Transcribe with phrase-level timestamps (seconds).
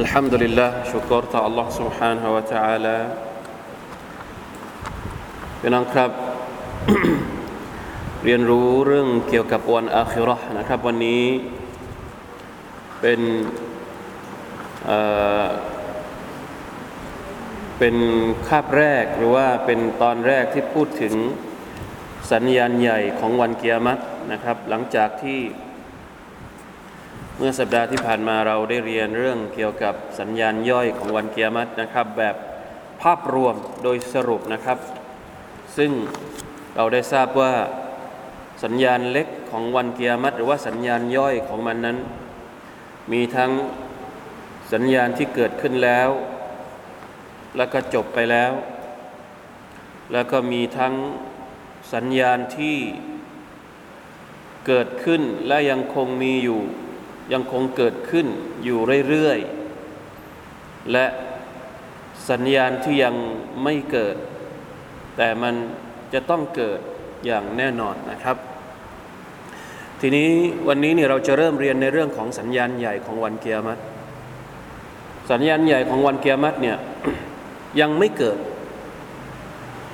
[0.00, 2.98] الحمد لله شكرت الله سبحانه وتعالى
[5.60, 6.10] พี่น้องครับ
[8.24, 11.24] เรียนรู้เรื่องเกี่ยวกับวันอาคิเราะห์นะครับ วันนี้
[13.00, 13.20] เป็น
[14.86, 14.98] เอ่
[15.44, 15.46] อ
[17.78, 17.96] เป็น
[18.48, 21.14] คาบแรกหรือว่าเป็นตอนแรกที่พูดถึง
[22.32, 25.38] สัญญาณใหญ่ของวันเกียรตินะครับ หลังจากที่
[27.41, 32.35] เมื่อสัปดาห์ที่ผ่านมาเราได้เรียนเรื่องเกี่ยวกับสัญญาณย่อยของวันเกียรตินะครับ แบบ
[33.01, 34.77] ภาพรวมโดยสรุปนะครับ
[35.77, 35.91] ซึ่ง
[36.75, 37.53] เราได้ทราบว่า
[38.63, 41.97] สัญญาณเล็กของวันเกียรติหรือว่าสัญญาณย่อยของมันนั้น
[43.11, 43.51] มีทั้ง
[44.73, 46.09] สัญญาณที่เกิดขึ้นแล้ว
[47.57, 48.51] แล้วก็จบไปแล้ว
[50.11, 50.93] แล้วก็มีทั้ง
[51.93, 52.77] สัญญาณที่
[54.67, 56.61] เกิดขึ้นและยังคงมีอยู่
[57.33, 58.27] ยังคงเกิดขึ้น
[58.63, 61.05] อยู่เรื่อยๆ และ
[62.29, 63.15] สัญญาณที่ยัง
[63.63, 64.15] ไม่เกิด
[65.17, 65.55] แต่มัน
[66.13, 66.79] จะต้องเกิด
[67.25, 68.37] อย่างแน่นอนนะครับ
[70.01, 70.29] ทีนี้
[70.67, 73.81] วันนี้เนี่ยเราจะเริ่มเรียนในเรื่องของสัญญาณใหญ่ของวันเกียรติ
[75.31, 76.77] สัญญาณใหญ่ของวันเกียรติเนี่ย
[77.79, 78.37] ยังไม่เกิด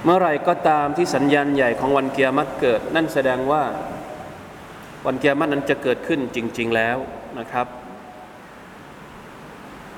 [0.03, 3.63] เมื่อไรก็ตามที่สัญญาณใหญ่ของวันเกียรติเกิด นั่นแสดงว่า
[5.05, 6.97] วันเกียรตินั้นจะเกิดขึ้นจริง ๆ แล้ว
[7.39, 7.67] นะครับ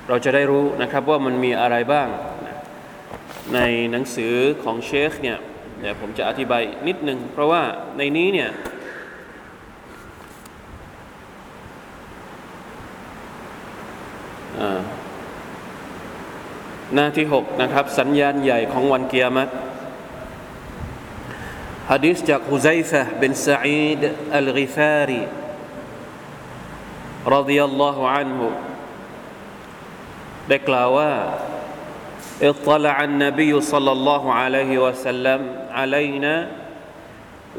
[0.07, 2.07] เราจะได้รู้นะครับว่ามันมีอะไรบ้าง
[3.53, 3.59] ใน
[3.91, 4.33] หนังสือ
[4.63, 5.37] ของเชคเนี่ย
[5.81, 7.63] เดี๋ยวผมจะอธิบายนิดนึง เพราะว่า
[7.97, 8.49] ในนี้เนี่ย
[16.93, 19.51] หน้าที่ 6 นะครับ สัญญาณใหญ่ของวันเกียรติ
[21.91, 24.01] ฮะดีษจากฮุซัยฟะบินซาอีด
[24.35, 25.21] อัลกิฟารี
[27.26, 28.40] رضي الله عنه
[30.48, 31.12] ได้กล่าวว่า
[32.50, 35.40] اطلع النبي صلى الله عليه وسلم
[35.78, 36.34] علينا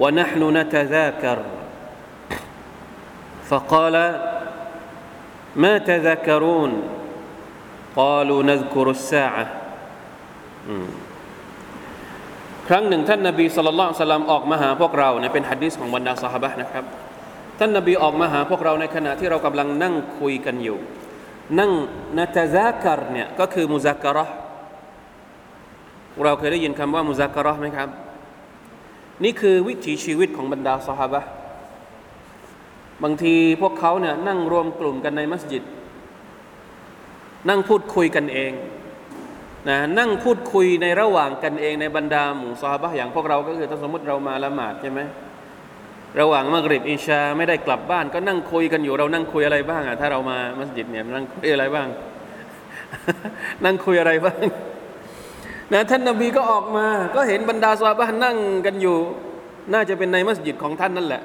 [0.01, 1.39] ونحن نتذاكر
[3.49, 3.95] فقال
[5.55, 6.71] ما تذكرون
[7.95, 9.45] قالوا نذكر الساعة
[12.67, 16.85] ครั้งหนึ่งท่านนบีสุลต่านสัลลัมออกมาหาพวกเราเนี่ยเป็นฮัดดิสของบรรดาสหบะนะครับ
[17.58, 20.78] ท่านนบีออกมาหาพวกเราในขณะที่เรากำลังนั่งคุยกันอยู่
[21.58, 21.72] นั่ง
[22.18, 24.26] นาตาซาการเนี่ยก็คือมุซักการะ
[26.24, 27.88] เราเคยได้ยินคำว่ามุซักการะไหมครับ
[29.24, 31.22] นี่คือวิถีชีวิตของบรรดาสหบะ
[33.02, 35.64] บางทีพวกเขาเนี่ยนั่งรวมกลุ่มกันในมัสยิด
[37.48, 38.52] นั่งพูดคุยกันเอง
[39.68, 45.00] นะนั่งพูดคุยในระหว่างกันเองในบรรดาหมู่ซอฮาบะอย่างพวกเราก็คือถ้าสมมติเรามาละหมาดใช่ไหม
[46.20, 51.88] ระหว่างมักริบอินชาไม่ได้กลับบ้าน ก็นั่งคุยกันอยู่เรานั่งคุยอะไรบ้างอะถ้าเรามามัสยิดเนี่ยนั่งคุยอะไรบ้าง
[53.64, 54.40] นั่งคุยอะไรบ้าง
[55.72, 58.36] นะท่านนบีก็ออกมา ก็เห็นบรรดาซาบะนั่ง
[58.66, 58.96] กันอยู่
[59.72, 61.22] น่าจะเป็นในมัสยิดของท่านนั่นแหละ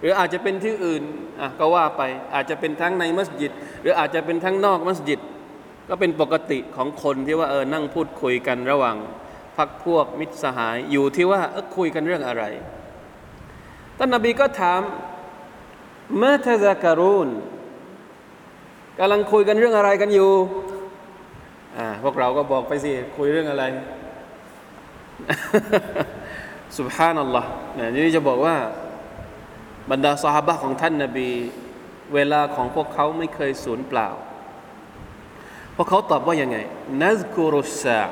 [0.00, 1.02] หรืออาจจะเป็นที่อื่น
[1.40, 2.02] อะก็ว่าไป
[2.34, 5.20] อาจจะเป็นทั้งในมัสยิด หรืออาจจะเป็นทั้งนอกมัสยิด
[5.88, 8.96] ก็เป็นปกติของคนที่ว่าเออนั่งพูดคุยกันระหว่าง
[9.56, 12.44] พักพวกมิตรสหายอยู่ที่ว่าเออคุยกันเรื่องอะไร
[14.02, 14.82] ท่านนบีก็ถาม
[16.20, 17.28] มาทะซาการูน
[18.98, 20.32] กำลังคุยกันเรื่องอะไรกันอยู่
[21.76, 23.64] อ่าพวกเราก็บอกไปสิ คุยเรื่องอะไร
[26.78, 27.48] สุบฮานัลลอฮ์
[27.92, 28.56] นี่จะบอกว่า
[29.90, 31.30] บรรดาสหบะของท่านนาบี
[32.14, 34.08] เวลาของพวกเขาไม่เคยสูญเปล่า
[35.76, 36.58] พวกเขาตอบว่ายังไง
[37.02, 38.02] นัซกุรุสซา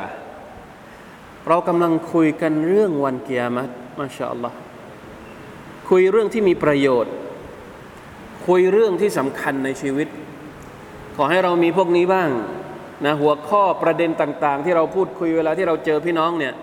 [1.49, 4.68] เรากำลังคุยกันเรื่องวันเกียรติมาชาอัลลอฮ์
[5.89, 7.13] คุยเรื่องที่มีประโยชน์
[8.47, 10.09] คุยเรื่องที่สำคัญในชีวิต
[11.17, 12.31] ขอให้เรามีพวกนี้บ้าง
[13.05, 16.55] นะหัวข้อประเด็นต่าง ๆ ที่เราพูดคุยเวลาที่เราเจอพี่น้องเนี่ย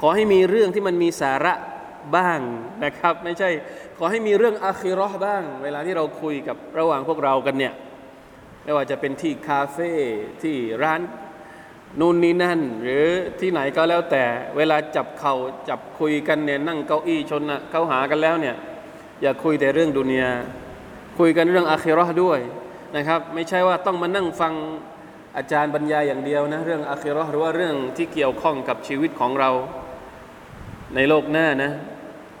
[0.00, 1.54] ขอให้มีเรื่องที่มันมีสาระ
[2.16, 2.40] บ้าง
[2.84, 3.50] นะครับ ไม่ใช่
[3.98, 7.72] ขอให้มีเรื่องอาคิรอบ้าง เวลาที่เราคุยกับระหว่างพวกเรากันเนี่ย
[8.64, 9.92] ไม่ว่าจะเป็นที่คาเฟ่
[10.42, 11.00] ที่ร้าน
[12.00, 13.04] นู่นนี่นั่น หรือ
[13.40, 14.24] ที่ไหนก็แล้วแต่
[14.56, 15.34] เวลาจับเขา่า
[15.68, 18.56] จับคุยกันเนี่ยนั่งเก้าอี้ชนนะเข้าหากันแล้วเนี่ย
[19.22, 20.32] อย่าคุยแต่เรื่องดุนยา
[21.18, 22.40] คุยกันเรื่องอาคิรอห์ด้วย
[22.96, 24.52] นะครับ ไม่ใช่ว่าต้องมานั่งฟัง
[25.36, 29.50] อาจารย์บรรยายอย่างเดียวนะเรื่องอาคิรอห์หรือว่าเรื่องที่เกี่ยวข้องกับชีวิตของเรา
[30.94, 31.72] ในโลกหน้านะ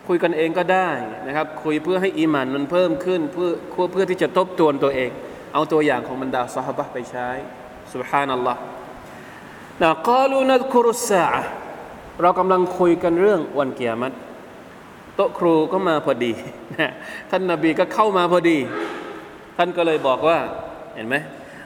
[0.08, 0.90] คุยกันเองก็ได้
[1.26, 3.50] นะครับ คุยเพื่อให้อีหมันมันเพิ่มขึ้นเพื่อ
[3.92, 5.10] เพื่อที่จะทบทวนตัวเอง
[5.54, 7.28] เอาตัวอย่างของบรรดาสหบะไปใช้
[7.92, 8.60] สุบฮานัลลอฮ์
[9.82, 11.26] นะกาลูนัดคุรุสา
[12.22, 14.16] เรากำลังคุยกันเรื่องวันเกียรติ
[15.16, 16.32] โต๊ะครูก็มาพอดี
[16.80, 16.90] นะ
[17.30, 18.58] ท่านนาบีก็เข้ามาพอดี
[19.56, 20.38] ท่านก็เลยบอกว่า
[20.94, 21.16] เห็นไหม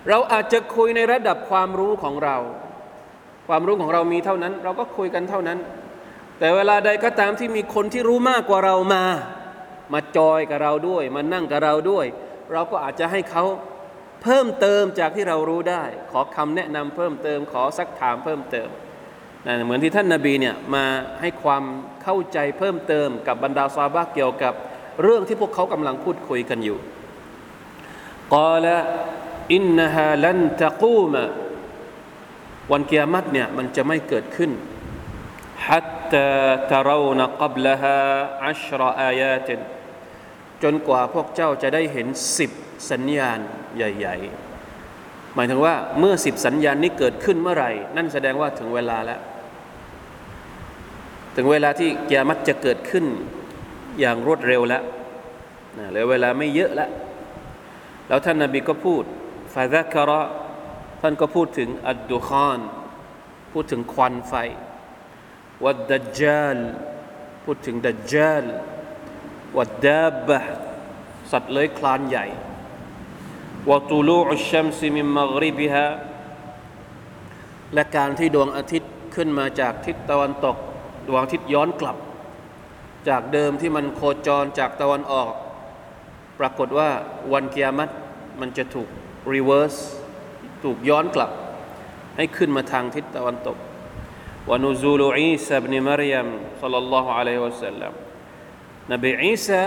[0.09, 2.37] เราอาจจะคุยในระดับความรู้ของเรา
[3.49, 5.59] ความรู้ของเรามีเท่านั้น เราก็คุยกันเท่านั้น
[6.39, 9.05] แต่เวลาใดก็ตามที่มีคนที่รู้มากกว่าเรามา
[9.93, 12.07] มาจอยกับเราด้วย มานั่งกับเราด้วย
[12.53, 13.45] เราก็อาจจะให้เขา
[14.23, 18.69] เพิ่มเติมจากที่เรารู้ได้ ขอคำแนะนำเพิ่มเติม ขอซักถามเพิ่มเติม
[19.47, 20.85] นะเหมือนที่ท่านนาบีเนี่ยมา
[21.21, 21.65] ให้ความ
[22.03, 24.55] เข้าใจเพิ่มเติมกับบรรดาซาบะเกี่ยวกับ
[25.03, 26.79] เรื่องที่พวกเขากำลังพูดคุยกันอยู่
[28.35, 28.77] กอละ
[29.53, 31.25] อินนฮาลันตะกูมะ
[32.73, 34.51] วันเกียรติเนี่ยมันจะไม่เกิดขึ้น
[35.69, 36.29] ฮัตตา
[36.71, 37.97] ตะรานะกับละฮะ
[38.47, 39.61] อัชรออายาติน
[40.63, 42.07] จนกว่าพวกเจ้าจะได้เห็น
[42.39, 42.51] สิบ
[42.91, 43.41] สัญญาณ
[43.77, 49.21] ใหญ่ๆ หมายถึงว่าเมื่อสิบสัญญาณนี้เกิดขึ้นเมื่อไหร่ นั่นแสดงว่าถึงเวลาแล้ว
[51.37, 53.05] ถึงเวลาที่กิยามัตจะเกิดขึ้น
[54.01, 54.83] อย่างรวดเร็วแล้ว
[55.79, 56.91] นะเหลือเวลาไม่เยอะแล้ว
[58.09, 59.05] แล้วท่านนาบีก็พูด
[59.55, 60.23] ฟาซักระ
[61.01, 62.59] ท่านก็พูดถึงอัดดุคอน
[63.53, 64.35] พูดถึงควันไฟ
[65.65, 66.57] วัดดัจจาล
[67.45, 68.45] พูดถึงดัจจาล
[69.57, 70.41] วัดดาบะ
[71.31, 72.27] สัตว์เลื้อยคลานใหญ่
[73.70, 75.86] วตูลูอุชชัมซิมิมมักริบิฮะ
[77.74, 80.58] และการที่ดวงอาทิตย์ขึ้นมาจากทิศตะวันตก
[81.08, 81.98] ดวงอาทิตย์ย้อนกลับ
[83.10, 85.32] จากเดิมที่มันโคจรจากตะวันออก
[86.40, 86.90] ปรากฏว่า
[87.34, 87.90] วันกิยามัต
[88.40, 88.90] มันจะถูก
[89.34, 89.76] รีเวิร์ส
[90.64, 91.32] ถูกย้อนกลับ
[92.18, 93.58] ให้ขึ้นมาทางทิศตะวันตก
[94.50, 96.28] ونزول عيسى بن مريم
[96.62, 97.94] صلى الله عليه وسلم
[98.92, 99.62] นบีอีสา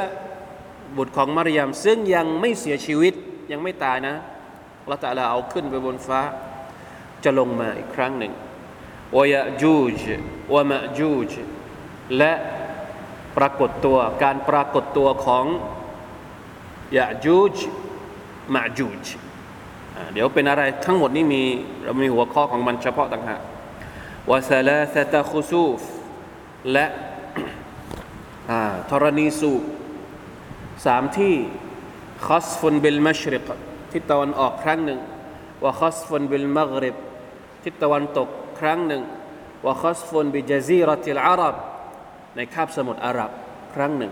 [0.97, 3.15] บุตรของมารยมซึ่งยังไม่เสียชีวิต
[3.54, 4.16] ยังไม่ตายนะ
[4.92, 6.22] ละตาลาเอาขึ้นไปบนฟ้า
[7.24, 8.34] จะลงมาอีกครั้งหนึ่ง
[9.16, 10.02] วายจูจ
[10.54, 11.32] วามะจูจ
[12.18, 12.34] และ
[13.38, 15.46] ปรากฏตัวการปรากฏตัวของ
[16.98, 17.58] ยะจูจ
[18.54, 19.06] มะจูจ
[20.14, 21.44] เดี๋ยวเป็นอะไรทั้งหมดนี้มี
[21.84, 23.42] เรามีหัวข้อของมันเฉพาะต่างหาก
[24.30, 25.80] วาซาลาซตะคุซูฟ
[26.72, 26.86] และ
[28.90, 29.64] ธรณีสูบ
[30.86, 31.36] สามที่
[32.26, 33.48] คอสฟุนเบลมัชริก
[33.92, 35.00] ทิศตะวันออกครั้งหนึ่ง
[35.66, 36.96] วะคอสฟุนเบลมักริบ
[37.64, 38.30] ทิศตะวันตก
[38.60, 39.02] ครั้งหนึ่ง
[39.66, 41.56] วะคอสฟุนบิจซีรติลอาหรับ
[42.36, 43.32] ในคาบสมุทรอาหรับ
[43.74, 44.12] ครั้งหนึ่ง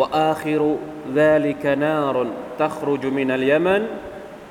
[0.00, 0.72] วะอาคิรุ
[1.18, 2.28] ดาลิกนารุน
[2.62, 3.82] ตัครุจมินัลยามัน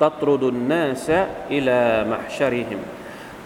[0.02, 1.08] ตัตรุดุนนาส
[1.54, 2.80] อิลามะชริหิม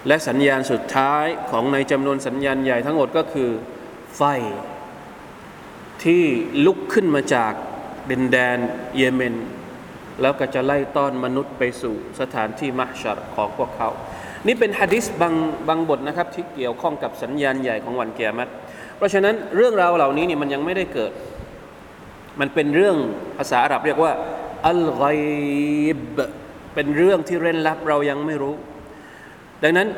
[0.07, 3.51] และสัญญาณสุดท้ายของในจำนวนสัญญาณใหญ่ทั้งหมดก็คือ
[4.17, 4.23] ไฟ
[6.05, 6.25] ที่
[6.67, 7.53] ลุกขึ้นมาจาก
[8.11, 8.59] ดินแดน
[8.97, 9.35] เยเมน
[10.21, 13.91] แล้วก็จะไล่ต้อนมนุษย์ไปสู่สถานที่มัชชัรของพวกเขา
[14.47, 15.35] นี่เป็นฮะดิษบาง
[15.69, 18.51] บางบทนะครับที่เกี่ยวข้องกับสัญญาณใหญ่ของวันเกียรติ
[18.97, 21.13] เพราะฉะนั้นเรื่องราวเหล่านี้นี่มันยังไม่ได้เกิด
[22.41, 22.97] มันเป็นเรื่อง
[23.39, 24.13] ภาษาอาหรับเรียกว่า
[24.67, 25.05] อัลไก
[26.17, 26.19] บ
[26.75, 28.55] เป็นเรื่องที่เร้นลับเรายังไม่รู้
[29.63, 29.89] ดังนั้น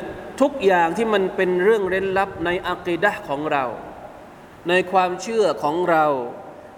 [0.41, 3.63] ทุกอย่างที่มันเป็นเรื่องเร้นลับในอักีดะของเรา
[4.69, 6.05] ในความเชื่อของเรา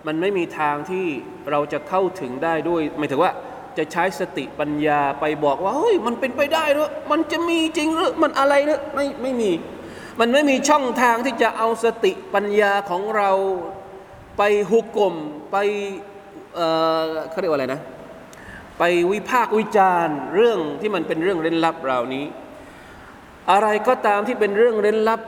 [0.08, 1.06] มันไม่มีทางที่
[1.52, 3.32] เราจะเข้าถึงได้ด้วยหมายถึงว่า
[3.78, 9.52] จะใช้สติปัญญาไปบอกว่าเฮ้ยมันเป็นไปได้หรือมันจะมีจริงหรือมันอะไรหรือไม่ไม่มี
[10.20, 13.32] มันไม่มีช่องทางที่จะเอาสติปัญญาของเรา
[14.38, 15.16] ไปหุกกลม
[15.52, 15.58] ไป
[16.56, 16.68] เอ่
[17.02, 17.82] อเขาเรียกว่าอะไรนะ
[18.80, 22.26] ไปวิพากษ์วิจารณ์เรื่องที่มันเป็นเรื่องเร้นลับเหล่านี้
[23.52, 25.22] อะไรก็ตามที่เป็นเรื่องเร้นลับ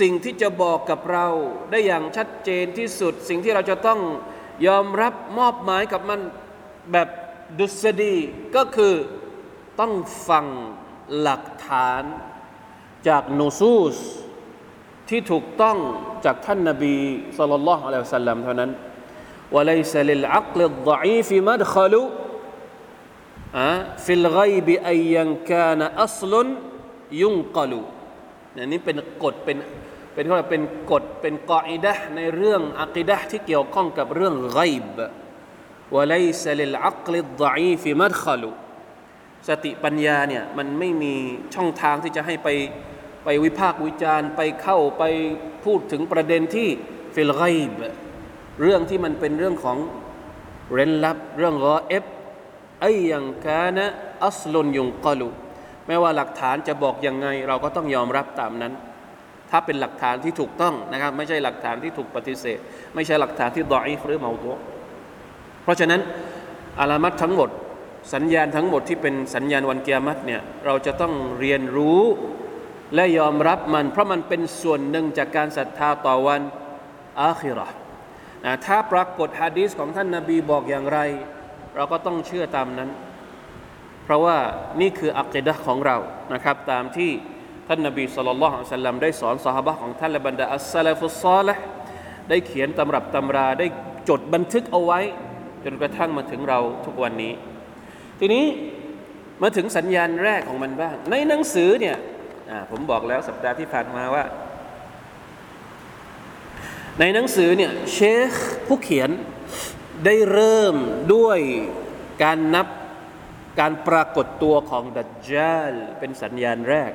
[0.00, 1.26] สิ่งที่จะบอกกับเรา
[1.70, 4.00] ได้อย่างชัดเจนที่สุด สิ่งที่เราจะต้อง
[4.66, 6.20] ยอมรับมอบหมายกับมัน
[6.92, 7.08] แบบ
[7.58, 8.16] ดุษฎี
[8.56, 8.94] ก็คือ
[9.80, 9.92] ต้อง
[10.28, 10.46] ฟัง
[11.20, 12.02] หลักฐาน
[13.08, 13.96] จากนูซูส
[15.08, 15.78] ที่ถูกต้อง
[16.24, 16.96] จากท่านนบี
[17.36, 18.70] สุลต่านละอัลลอฮฺสัลลัมเท่านั้น
[19.54, 22.02] วะลัยซลิลอักลิดดอีฟิมัดขลุ
[23.58, 23.70] อะ
[24.04, 26.48] ฟิลไกบอัยยังกานอัลุน
[27.22, 27.80] ยุงกลู
[28.58, 29.56] อันนี้เป็นกฎเป็น
[30.14, 34.60] เป็นเขาเรียกเป็นกฎเป็นกออิดะในเรื่องอักิดะที่เกี่ยวข้องกับเรื่องไก
[34.96, 34.98] บ
[35.94, 38.50] วะไลซลิลอักลิดดอีฟิมัดขลู
[39.48, 41.14] สติปัญญาเนี่ยมันไม่มี
[41.54, 42.48] ช่องทางที่จะให้ไป
[43.24, 45.04] ไปวิพากษ์วิจารณ์ไปเข้าไป
[45.64, 46.68] พูดถึงประเด็นที่
[47.14, 47.70] ฟิลไกบ
[48.62, 49.78] เรื่องที่มันเป็นเรื่องของ
[50.72, 52.04] เร้นลับ เรื่องรอเอฟ
[52.80, 53.86] ไอยังกานะ
[54.24, 55.28] อัสลุนยุงกลู
[55.86, 58.72] ไม่ว่าหลักฐานจะบอกยังไง เราก็ต้องยอมรับตามนั้น
[59.50, 62.58] ถ้าเป็นหลักฐานที่ถูกต้องนะครับ ไม่ใช่หลักฐานที่ถูกปฏิเสธ
[62.94, 64.56] ไม่ใช่หลักฐานที่ดออีฟหรือเมาตัว
[65.62, 66.00] เพราะฉะนั้น
[66.80, 67.50] อารามัตทั้งหมด
[68.14, 72.02] สัญญาณทั้งหมดที่เป็นสัญญาณวันเกียรติเนี่ยเราจะต้องเรียนรู้
[72.94, 76.40] และยอมรับมัน เพราะมันเป็นส่วนหนึ่งจากการศรัทธาต่อวัน
[77.20, 77.68] อาคิรอ
[78.44, 80.98] นะถ้าปรากฏฮะดีษของท่านนาบีบอกอย่างไร
[81.76, 82.90] เราก็ต้องเชื่อตามนั้น
[84.04, 84.38] เพราะว่า
[84.80, 85.96] นี่คืออัคดะของเรา
[86.34, 87.10] นะครับตามที่
[87.68, 91.64] ท่านนาบีสุลต่านละสัลลัมได้สอนสหบะของท่านและบรรดาอัสซาลฟุสซาลห์
[92.28, 93.66] ได้เขียนตำรับตำราได้
[94.08, 95.00] จดบันทึกเอาไว้
[95.64, 97.32] จนกระทั่งมาถึงเราทุกวันนี้
[98.20, 98.44] ทีนี้
[99.42, 101.96] มาถึงสัญญาณแรกของมันบ้าง ในหนังสือเนี่ย
[102.70, 104.24] ผมบอกแล้วสัปดาห์ที่ผ่านมาว่า
[107.00, 107.98] ในหนังสือเนี่ยเช
[108.30, 108.32] ค
[108.66, 109.10] ผู้เขียน
[110.04, 110.76] ได้เริ่ม
[111.14, 111.38] ด้วย
[112.22, 112.66] การนับ
[113.60, 116.92] การปรากฏตัวของดัจจาลเป็นสัญญาณแรก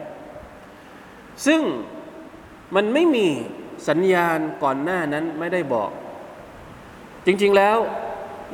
[1.45, 1.61] ซึ่ง
[2.75, 3.27] มันไม่มี
[3.89, 5.91] สัญญาณก่อนหน้านั้นไม่ได้บอก
[7.25, 7.77] จริงๆแล้ว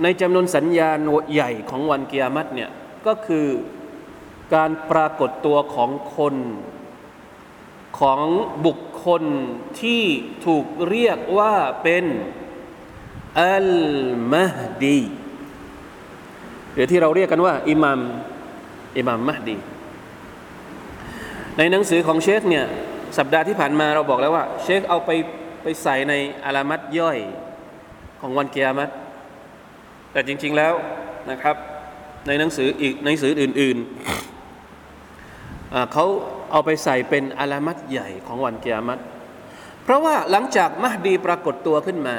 [0.04, 0.98] ในจำนวนสัญญาณ
[1.34, 2.72] ใหญ่ของวันเกียรติเนี่ย
[3.08, 3.48] ก็คือ
[4.56, 6.36] การปรากฏตัวของคน
[8.00, 8.22] ของ
[8.66, 9.24] บุคคล
[9.82, 10.04] ที่
[10.46, 12.06] ถูกเรียกว่าเป็น
[13.42, 13.72] อัล
[14.32, 14.48] มา
[14.84, 15.00] ดี
[16.76, 18.00] หรือที่เราเรียกกันว่าอิหมัม
[18.98, 19.58] อิหมัมมหดี
[21.58, 22.66] ในหนังสือของเชคเนี่ย
[23.18, 25.10] สัปดาห์ที่ผ่านมาเราบอกแล้วว่า เชคเอาไป
[25.64, 26.14] ไปใส่ใน
[26.46, 27.18] อารามัดย่อย
[28.22, 28.92] ของวันเกียรติ
[30.12, 30.74] แต่จริง ๆแล้ว
[31.32, 31.56] นะครับ
[32.28, 36.06] ในหนังสืออีกในหนังสืออื่นๆเขา
[36.52, 39.02] เอาไปใส่เป็นอารามัดใหญ่ของวันเกียรติ
[39.84, 42.16] เพราะว่าหลังจากมหดีปรากฏตัวขึ้นมา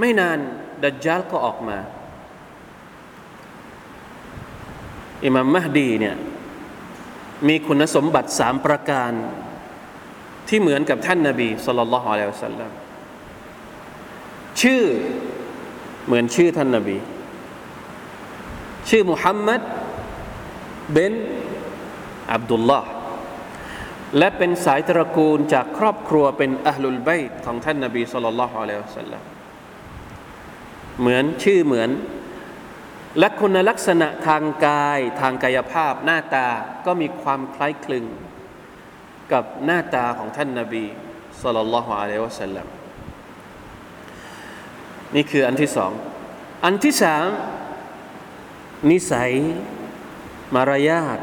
[0.00, 0.38] ไม่นาน
[0.82, 1.78] ดัจจาลก็ออกมา
[5.24, 6.16] อิมามมหดีเนี่ย
[7.48, 9.12] มีคุณสมบัติสามประการ
[10.48, 12.70] ที่เหมือนกับท่านนาบีสุลต่านละฮ์อะลัยฮิสัลลัม
[14.60, 14.84] ชื่อ
[16.06, 16.96] เหมือนชื่อท่านนาบี
[18.88, 19.60] ชื่อมุฮัมมัด
[20.92, 21.12] เบน
[22.32, 22.90] อับดุลลาห์
[24.18, 29.22] และเป็นสายตระกูลจากครอบครัวเป็นอัลลุลไบต์ของท่านนาบีสุลต่านละฮ์อะลัยฮิสัลลัม
[31.00, 31.90] เหมือนชื่อเหมือน
[33.18, 36.48] และคุณลักษณะทางกายทางกายภาพหน้าตา
[36.86, 38.04] ก็มีความคล้ายคลึง
[39.32, 40.84] กับหน้าตาของท่านนาบี
[41.42, 42.66] สุลต่านละฮ์อะลัยวะสัลลัม
[45.14, 45.92] นี่คืออันที่สอง
[46.64, 47.26] อันที่สาม
[48.90, 49.30] นิสัย
[50.54, 51.18] มารยาท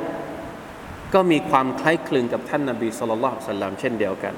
[1.13, 4.35] ก็มีความคล้ายคลึงกับท่านนาบีสุลต่านละฮ์สัลลัมเช่นเดียวกัน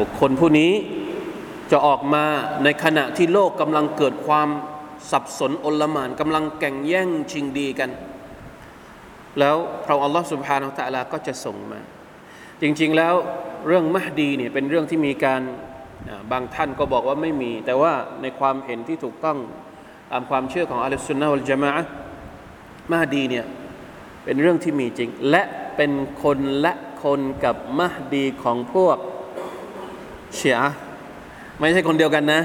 [0.00, 0.72] บุคคลผู้นี้
[1.70, 2.24] จะออกมา
[2.64, 4.48] ในขณะที่โลกกำลังเกิดความ
[5.10, 7.90] สับสนอลหมานกำลังแข่งแย่งชิงดีกัน
[9.38, 11.80] แล้วพระอัลลอฮฺสุบฮานาอัลตะลาก็จะส่งมา
[12.62, 13.14] จริงๆแล้ว
[13.66, 15.42] เรื่องมหดีเนี่ยเป็นเรื่องที่มีการ
[16.32, 19.38] บางท่านก็บอกว่าไม่มี แต่ว่าในความเห็นที่ถูกต้อง
[20.12, 21.72] ตามความเชื่อของอัลลอฮฺสุนนะวัลจามะ
[22.92, 23.44] มหดีเนี่ย
[24.24, 25.42] เป็นเรื่องที่มีจริง และ
[25.76, 28.96] เป็นคนละคนกับมหดีของพวก
[30.34, 30.58] เชีย
[31.58, 32.42] ไม่ใช่คนเดียวกันนะ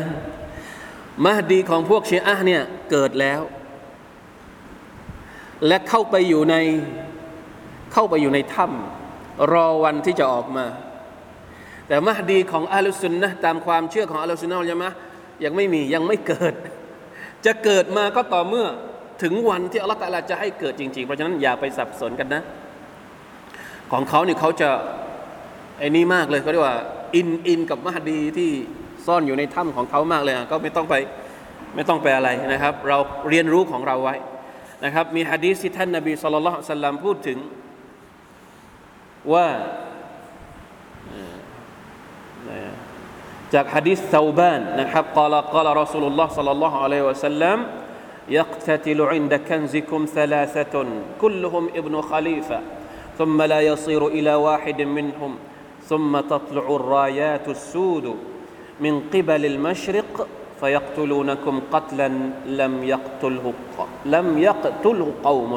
[1.25, 3.41] มหดีของพวกเชีอะเนี่ยเกิดแล้ว
[5.67, 6.55] และเข้าไปอยู่ใน
[7.93, 10.65] เข้าไปอยู่ในถ้ำรอวันที่จะออกมา
[11.88, 14.91] แต่มหดีของอัลลอฮุนนะตามความเชื่อของอัลลอฮุนนะยังมะ
[15.43, 16.53] ยังไม่มียังไม่เกิด
[17.46, 18.67] จะเกิดมาก็ต่อเมื่อ
[19.24, 22.41] ถึงวันที่อัลลอฮฺตะลาจะให้เกิดจริง ๆ เพราะฉะนั้นอย่าไปสับสนกันนะ
[23.91, 24.70] ของเขาเนี่ยเขาจะ
[25.79, 26.77] ไอ้นี่มากเลยเขาเรียกว่า
[27.15, 28.51] อินอินกับมะฮ์ดีที่
[29.07, 30.95] ซ่อนอยู่ในถ้ำของเขามากเลยก็ไม่ต้องไป
[31.75, 34.16] ไม่ต้องไปอะไรนะครับ เราเรียนรู้ของเราไว้
[34.85, 37.38] นะครับ มีฮะดีษที่ท่านนบีสุลต่านสัลลัมพูดถึง
[39.33, 39.49] ว่า
[43.54, 47.59] จากฮะดีษซาบานนะครับกล่าวกล่าวรอสูลุลลอฮ์สัลลัลลอฮุอะลัยฮิวะสัลลัม
[48.30, 50.87] يقتتل عند كنزكم ثلاثة
[51.21, 52.61] كلهم ابن خليفة
[53.18, 55.38] ثم لا يصير إلى واحد منهم
[55.83, 58.16] ثم تطلع الرايات السود
[58.80, 60.28] من قبل المشرق
[60.61, 62.09] فيقتلونكم قتلا
[62.47, 63.54] لم يقتله
[64.04, 65.52] لم يقتله قوم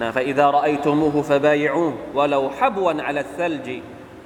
[0.00, 3.68] فإذا رأيتموه فبايعوه ولو حبوا على الثلج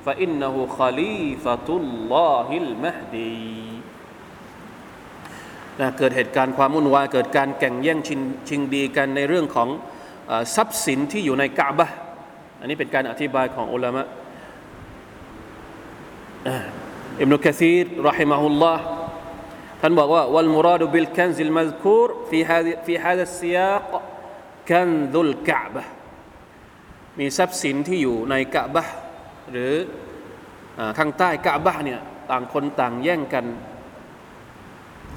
[0.06, 3.64] فإنه خليفة الله المهدي
[5.80, 9.68] นะเกิดเหตุการณ์ความวุ่นวายเกิดการแข่งแย่งชิงชิงดีกันในเรื่องของ
[10.54, 11.88] ทรัพย์สินที่อยู่ในกะบะ
[12.60, 14.04] อันนี้เป็นการอธิบายของอุลามะ
[17.21, 18.83] อิบนุกะซีรรอฮิมะฮุลลอฮ์
[19.81, 23.91] ท่านบอกว่าวัลมุราดุบิลกันซิลมัซคูรฟีฮาฟีฮาดัสซิยาก
[24.71, 25.83] กันดุลกะบะ
[27.19, 28.83] มีทรัพย์สินที่อยู่ในกะบะ
[29.51, 29.73] หรือ
[30.97, 33.45] ข้างใต้กะบะเนี่ยต่างคนต่างแย่งกัน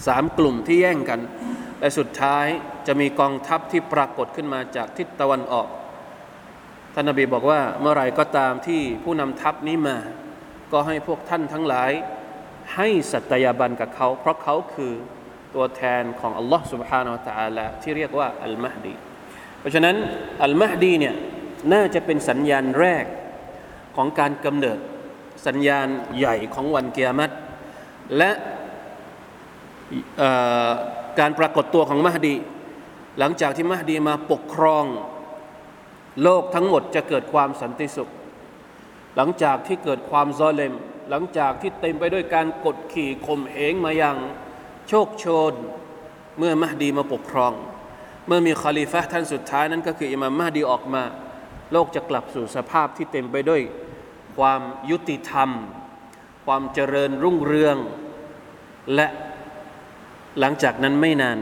[0.07, 1.21] สามกลุ่มที่แย่งกัน
[1.81, 2.47] และสุดท้าย
[2.87, 5.69] จะมีกองทัพที่ปรากฏขึ้นมาจากทิศตะวันออก
[6.95, 9.99] ท่านนบีบอกว่าเมื่อไรก็ตามที่ผู้นำทัพนี้มา
[10.72, 11.92] ก็ให้พวกท่านทั้งหลาย
[12.76, 14.94] ให้สัตยาบันกับเขา เพราะเขาคือ
[15.56, 18.94] ตัวแทนของอัลลอฮ์ سبحانه และ تعالى ที่เรียกว่าอัลมาฮดี
[19.60, 19.96] เพราะฉะนั้น
[20.44, 21.16] อัลมาฮดีเนี่ย
[21.74, 23.06] น่าจะเป็นสัญญาณแรก
[23.96, 24.80] ของการกำเนิด
[25.48, 25.88] สัญญาณ
[26.18, 27.34] ใหญ่ของวันเกียรติ
[28.18, 28.32] และ
[31.20, 32.36] การปรากฏตัวของมหดี
[33.20, 34.86] หลังจากที่มหดีมาปกครอง
[36.24, 38.10] โลกทั้งหมดจะเกิดความสันติสุข
[39.16, 40.75] หลังจากที่เกิดความซอเลม
[41.11, 44.16] หลังจากที่เต็มไปด้วยการกดขี่ข่มเหงมาอย่าง
[44.88, 45.52] โชคโชน
[46.38, 47.52] เมื่อมหดีมาปกครอง
[48.26, 51.02] เมื่อมีคาลิฟะท่านสุดท้ายนั้นก็คืออิมามมหดีออกมา
[51.73, 53.62] โลกจะกลับสู่สภาพที่เต็มไปด้วย
[54.37, 55.50] ความยุติธรรม
[56.47, 57.76] ความเจริญรุ่งเรือง
[58.95, 59.07] และ
[60.38, 61.38] หลังจากนั้นไม่นาน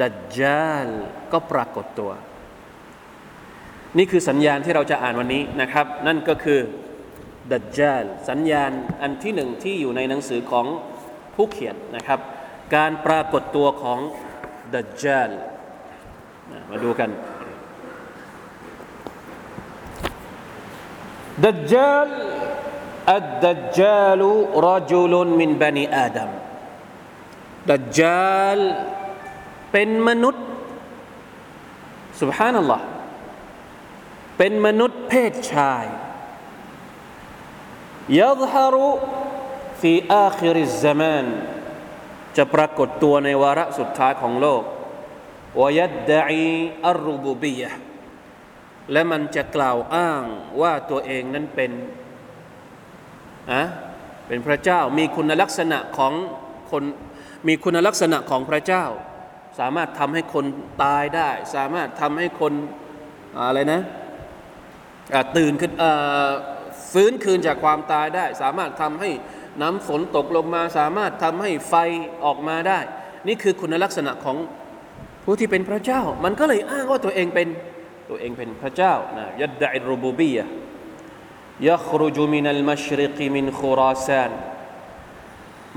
[0.00, 0.86] ดัจจาล
[1.32, 2.12] ก็ปรากฏตัว
[3.97, 6.59] นี่คือสัญญาณที่เราจะอ่านวันนี้นะครับ นั่นก็คือ
[7.51, 10.65] ดัจจาลสัญญาณอันที่หนึ่งที่อยู่ในหนังสือของ
[11.35, 12.19] ผู้เขียนนะครับ
[12.75, 13.99] การปรากฏตัวของ
[14.73, 15.29] ดัจจาล
[16.69, 17.09] มาดูกัน
[21.43, 22.09] ดัจจาล
[23.17, 24.21] الدجال
[24.69, 26.29] رجل من بني آدم
[27.69, 28.59] ดัจจาล
[29.71, 30.45] เป็นมนุษย์
[32.21, 32.85] สุบฮานัลลอฮ์
[34.42, 35.84] เป็นมนุษย์เพศชาย
[38.20, 38.88] ยัฮารุ
[39.80, 41.26] ฟีอาคิริซามาน
[42.36, 44.62] จะปรากฏตัวในวาระสุดท้ายของโลก
[45.60, 46.48] วยัดดะอี
[46.86, 47.70] อัลรุบูบียะ
[48.92, 50.22] และมันจะกล่าวอ้าง
[50.60, 51.70] ว่าตัวเองนั้นเป็น
[53.52, 53.62] อะ
[54.26, 56.12] เป็นพระเจ้ามีคุณลักษณะของ
[56.70, 56.82] คน
[57.48, 58.84] มีคุณลักษณะของพระเจ้า
[59.58, 60.44] สามารถทำให้คน
[60.82, 62.52] ตายได้ สามารถทำให้คน
[63.48, 63.82] อะไรนะ
[65.36, 65.72] ตื่นขึ้น
[66.92, 69.10] ฟื้นคืนจากความตายได้ สามารถทำให้
[69.62, 71.74] น้ำฝนตกลงมา สามารถทำให้ไฟ
[72.24, 72.78] ออกมาได้
[73.26, 74.36] นี่คือคุณลักษณะของ
[75.24, 77.48] ผู้ที่เป็นพระเจ้า มันก็เลยอ้างว่าตัวเองเป็น
[78.10, 80.44] ตัวเองเป็นพระเจ้านะยัดดะอิรูบูบียะ
[81.68, 84.30] ยัครุจุมินัลมัชริกีมินคูราซาน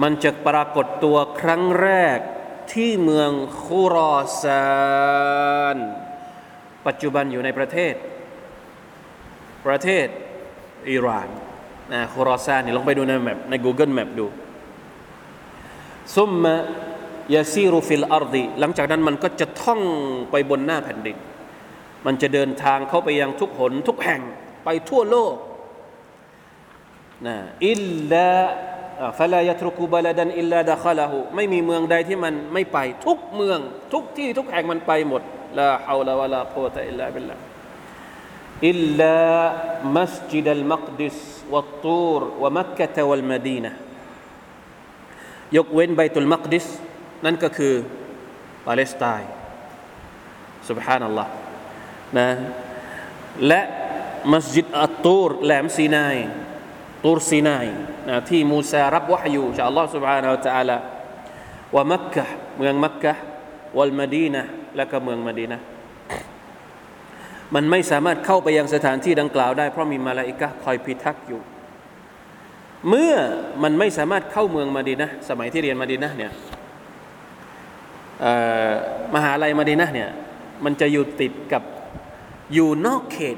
[0.01, 2.19] มันจะปรากฏตัวครั้งแรก
[2.73, 3.31] ที่เมือง
[3.63, 4.63] คุรอซา
[5.75, 5.77] น
[6.87, 7.93] ปัจจุบันอยู่ในประเทศ
[9.65, 10.07] ประเทศ
[10.91, 11.29] อิหร่าน
[11.93, 14.25] นะคุรอซานนี่ลองไปดูใน map ใน Google Map ดู
[16.15, 16.45] ثم
[17.35, 19.81] يسير في الأرض หลังจากนั้นมันก็จะท่อง
[20.31, 21.17] ไปบนหน้าแผ่นดิน
[22.05, 24.21] มันจะเดินทางเข้าไปยังทุกหนทุกแห่ง
[24.65, 25.35] ไปทั่วโลก
[27.27, 27.35] นะ
[27.67, 27.79] إلا
[28.11, 28.27] ลา
[29.19, 33.59] ฟลายตรุกูบาลดันอิลลาดะคาลาหูไม่มีเมืองใดที่มันไม่ไป ทุกเมือง
[33.93, 35.21] ทุกที่ทุกแห่งมันไปหมด
[35.57, 37.35] ลาฮาวลาวะลาโควตะอิลลาบิลลา
[38.68, 39.16] อิลลา
[39.96, 41.18] มัสจิดัลมักดิส
[41.54, 43.72] วัตตูรวะมักกะตะวัลมดีนะ
[45.56, 46.66] ยกเว้นไบตุลมักดิส
[47.24, 47.74] นั่นก็คือ
[48.66, 49.30] ปาเลสไตน์
[50.68, 51.30] سبحان อัลลอฮ์
[52.18, 52.28] นะ
[53.46, 53.60] และ
[54.32, 56.16] มัสยิดอัตตูรแหลมซีนาย
[57.04, 57.66] ตูรซีนาย
[58.08, 60.76] นะที่มูซารับวะฮยูจากอัลลอฮ์ سبحانه และ تعالى
[61.74, 62.24] ว่ามักกะ
[62.58, 63.12] เมืองมักกะ
[63.78, 64.42] วัลมาดีนะ
[64.76, 65.58] และก็เมืองมาดีนะ
[67.55, 71.41] มันไม่สามารถเข้าไปยังสถานที่ดังกล่าวได้เพราะมีมาลาอิกะคอยพิทักษ์อยู่
[72.89, 73.13] เมื่อ
[73.63, 76.31] มันไม่สามารถเข้าเมืองมาดีนะสมัยที่เรียนมาดีนะเนี่ย
[79.15, 80.09] มหาลัยมาดีนะเนี่ย
[80.65, 81.63] มันจะอยู่ติดกับ
[82.53, 83.37] อยู่นอกเขต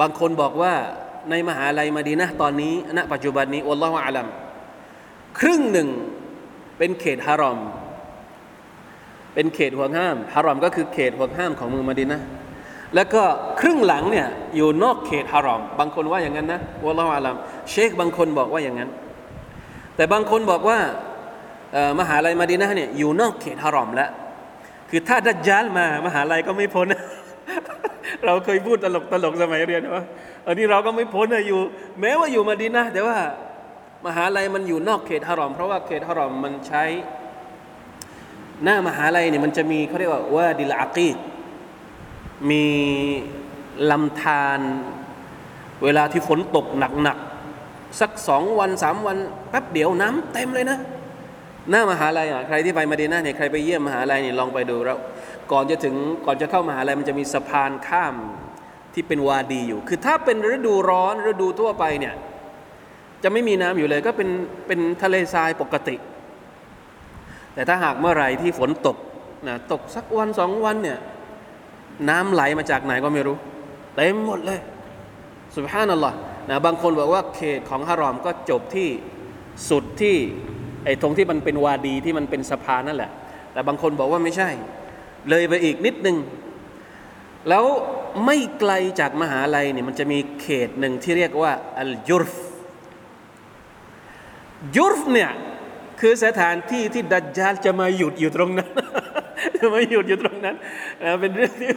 [0.00, 0.74] บางคนบอกว่า
[1.30, 4.26] ในมหาลัยมาดีนะตอนนี้ณปัจจุบันนี้อัลลอฮฺอาลัม
[5.38, 5.88] ครึ่งหนึ่ง
[6.78, 7.58] เป็นเขตฮารอม
[9.34, 12.20] เป็นเขตห่วงห้ามฮารอมก็คือเขตห่วงห้ามของเมืองมาดีนะ
[12.94, 13.22] แล้วก็
[13.60, 17.36] ครึ่งหลังเนี่ยอยู่นอกเขตฮารอม บางคนว่าอย่างนั้นนะอัลลอฮฺอาลัม
[17.70, 18.90] เชคบางคนบอกว่าอย่างนั้น
[19.96, 20.78] แต่บางคนบอกว่า
[22.00, 24.10] มหาลัยมาดีนะเนี่ยอยู่นอกเขตฮารอมแล้ว
[24.90, 26.86] คือถ้าดัจญาลมามหาลัยก็ไม่พ้น
[28.26, 30.04] เราเคยพูดตลกตลกสมัยเรียนว่า
[30.46, 31.60] อันนี้เราก็ไม่พ้นนะอยู่
[32.00, 33.16] แม้ว่าอยู่มาดีนะแต่ว่า
[34.06, 36.84] มหาลัยมันอยู่นอกเขตฮารอม เพราะว่าเขตฮารอมมันใช้
[38.64, 41.16] หน้ามหาลัยเนี่ยมันจะมีเขาเรียกว่าว่าดิลอากีด
[42.50, 42.64] มี
[43.90, 44.60] ลำธาร
[45.84, 46.66] เวลาที่ฝนตก
[47.02, 49.16] หนักๆสักสองวันสามวัน
[49.50, 50.78] แป๊บเดียวน้ำเต็มเลยนะ
[51.70, 54.98] หน้ามหาลัยอะใครที่ไปมาดีนาเนี่ยใครไปเยี่ยมมหาลัยเนี่ยลองไปดูแล้ว
[55.52, 55.94] ก่อนจะถึง
[56.26, 58.14] ก่อนจะเข้ามหาลัยมันจะมีสะพานข้าม
[58.94, 62.14] ที่เป็นวาดีอยู่ คือถ้าเป็นฤดูร้อนฤดูทั่วไปเนี่ย
[63.22, 64.28] จะไม่มีน้ำอยู่เลยก็เป็น
[64.66, 65.96] เป็นทะเลทรายปกติ
[67.54, 68.96] แต่ถ้าหากเมื่อไหร่ที่ฝนตก
[69.48, 70.98] นะตกสักวันสองวันเนี่ย
[72.08, 73.36] น้ำไหลมาจากไหนก็ไม่รู้
[73.96, 74.60] เต็มหมดเลย
[75.56, 76.16] สุบฮานัลลอฮ์
[76.48, 78.88] นะบางคนบอกว่าเขตของฮารอมก็จบที่
[79.70, 80.16] สุดที่
[80.84, 83.10] ไอ้ตรงที่มันเป็นวาดีที่มันเป็นสะพานนั่นแหละ
[83.52, 84.50] แต่บางคนบอกว่าไม่ใช่
[85.28, 86.16] เลยไปอีกนิดนึง
[87.48, 87.64] แล้ว
[88.26, 92.34] ไม่ไกลจากมหาลัยเนี่ยมันจะมีเขตหนึ่งที่เรียกว่าอัลยุรฟ
[94.76, 95.30] ยุรฟเนี่ย
[96.02, 98.70] คือสถานที่ที่ดัจจาลจะมาหยุดอยู่ตรงนั้น
[99.56, 100.56] จะมาหยุดอยู่ตรงนั้น
[101.02, 101.70] นะเป็นเรื่องที่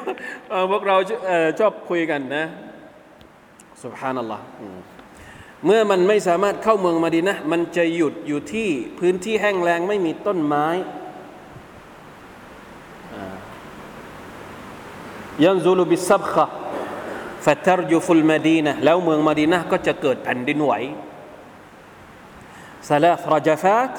[0.72, 0.98] พวกเรา
[1.60, 2.44] ชอบคุยกันนะ
[3.84, 4.44] สุบฮานัลลอฮ์
[5.66, 10.68] เมื่อมันไม่สามารถเข้าเมืองมาดีนะมันจะหยุดอยู่ที่พื้นที่แห้งแล้งไม่มีต้นไม้
[15.44, 16.46] ยันซูลุบิซับขะ
[17.46, 20.74] ฟัตรยุฟุลมาดีนะแล้วเมืองมาดีนะก็จะเกิดแผ่นดินไหว
[22.90, 23.94] ثلاث رجفات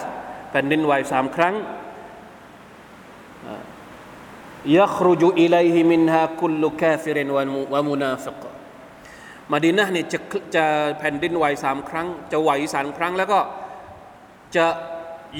[0.56, 1.54] แผ่นดินไหวสามครั้ง
[4.78, 8.42] يخرج إليه منها كل كافر ومنافق
[9.52, 10.18] มาดินะเนี่ยจะ
[10.54, 10.64] จะ
[10.98, 13.40] แผ่นดินไหวสามครั้ง จะไหวสามครั้ง แล้วก็
[14.56, 14.66] จะ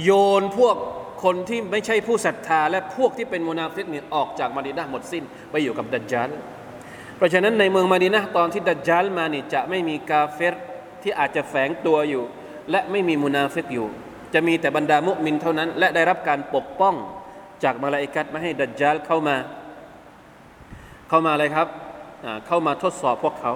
[0.03, 0.77] โยนพวก
[1.25, 6.29] คนที่ไม่ใช่ผู้ศรัทธา และพวกที่เป็นมุนาฟิกเนี่ยออกจากมาดินะหมดสิ้นไปอยู่กับดัจจาล
[7.17, 10.55] เพราะฉะนั้นในเมืองมาดินะตอนที่ดัจจาลมาเนี่ยจะไม่มีกาเฟร
[11.03, 12.25] ที่อาจจะแฝงตัวอยู่
[12.71, 13.89] และไม่มีมุนาฟิกอยู่
[14.34, 16.96] จะมีแต่บรรดามุมินเท่านั้น และได้รับการปกป้อง
[17.64, 19.36] จากมาลาอิกัดไม่ให้ดัจจาลเข้ามา
[21.10, 21.68] เข้ามาอะไรครับ
[22.26, 23.54] อ่าเข้ามาทดสอบพวกเขา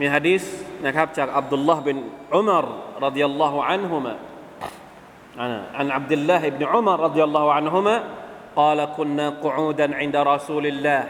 [0.00, 0.42] มีฮะดีษ
[0.86, 1.96] นะครับจากอับดุลลอฮ์บิน
[2.34, 2.66] อุมาร
[3.04, 4.14] รดิยัลลอฮุอันฮุมะ
[5.78, 8.04] عن عبد الله بن عمر رضي الله عنهما
[8.56, 11.02] قال كنا قعودا عند رسول الله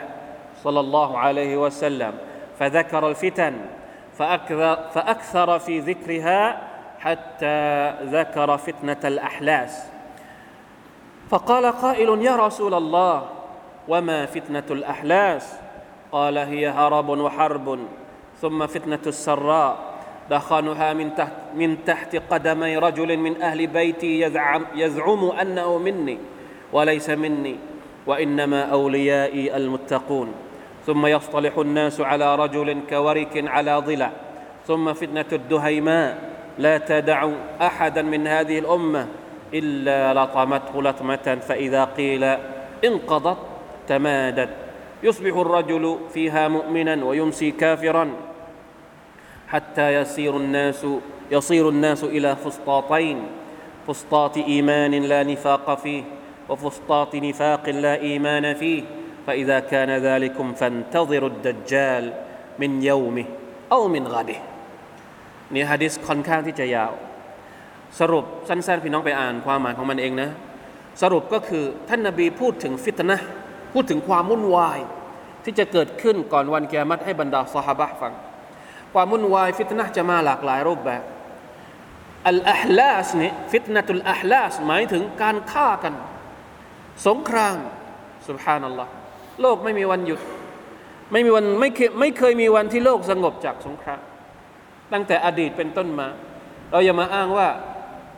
[0.65, 2.13] صلى الله عليه وسلم
[2.59, 3.55] فذكر الفتن
[4.19, 6.41] فأكثر, فأكثر في ذكرها
[7.00, 9.84] حتى ذكر فتنة الأحلاس.
[11.30, 13.30] فقال قائل يا رسول الله
[13.88, 15.60] وما فتنة الأحلاس؟
[16.12, 17.80] قال هي هرب وحرب
[18.42, 19.78] ثم فتنة السراء.
[20.30, 26.18] دخانها من تحت, من تحت قدمي رجل من أهل بيتي يزعم, يزعم أنه مني
[26.74, 27.56] وليس مني
[28.08, 30.34] وإنما أوليائي المتقون.
[30.86, 34.12] ثم يصطلح الناس على رجل كورك على ضلع
[34.68, 36.29] ثم فتنة الدهيماء.
[36.60, 37.30] لا تدع
[37.62, 39.08] أحدا من هذه الأمة
[39.54, 42.24] إلا لطمته لطمة فإذا قيل
[42.86, 43.38] انقضت
[43.88, 44.50] تمادت.
[45.04, 48.10] يصبح الرجل فيها مؤمنا ويمسي كافرا
[49.48, 50.86] حتى يسير الناس
[51.32, 53.24] يصير الناس إلى فسطاطين.
[53.88, 56.04] فسطاط إيمان لا نفاق فيه
[56.50, 58.84] وفسطاط نفاق لا إيمان فيه.
[59.28, 62.14] فإذا كان ذلكم فانتظروا الدجال
[62.60, 63.26] من يومه
[63.72, 64.49] أو من غده.
[65.54, 66.92] นี่ฮะดิษค่อนข้างที่จะยาว
[68.00, 70.30] สรุปสั้นๆ พี่น้องไปอ่านความหมายของมันเองนะ
[71.02, 73.18] สรุปก็คือท่านนาบีพูดถึงฟิตนะ
[73.74, 74.80] พูดถึงความวุ่นวาย
[75.44, 78.14] ที่จะเกิดขึ้นก่อนวันกิยามัตให้บรรดาสหบะฟัง
[78.94, 81.04] ความวุ่นวายฟิตนะจะมาหลากหลายรูปแบบ
[82.28, 85.94] อัลอาฮลาสนี่ฟิตนะตุลอาฮลาสหมายถึงการฆ่ากัน
[87.08, 87.58] สงคราม
[88.28, 88.92] สุบฮานัลลอฮ์
[89.42, 90.20] โลกไม่มีวันหยุด
[91.12, 94.02] ไม่มีวันไม่เคยไม่เคยมีวันที่โลกสงบจากสงคราม
[94.94, 96.08] ตั้งแต่อดีตเป็นต้นมา
[96.72, 97.48] เราอย่ามาอ้างว่า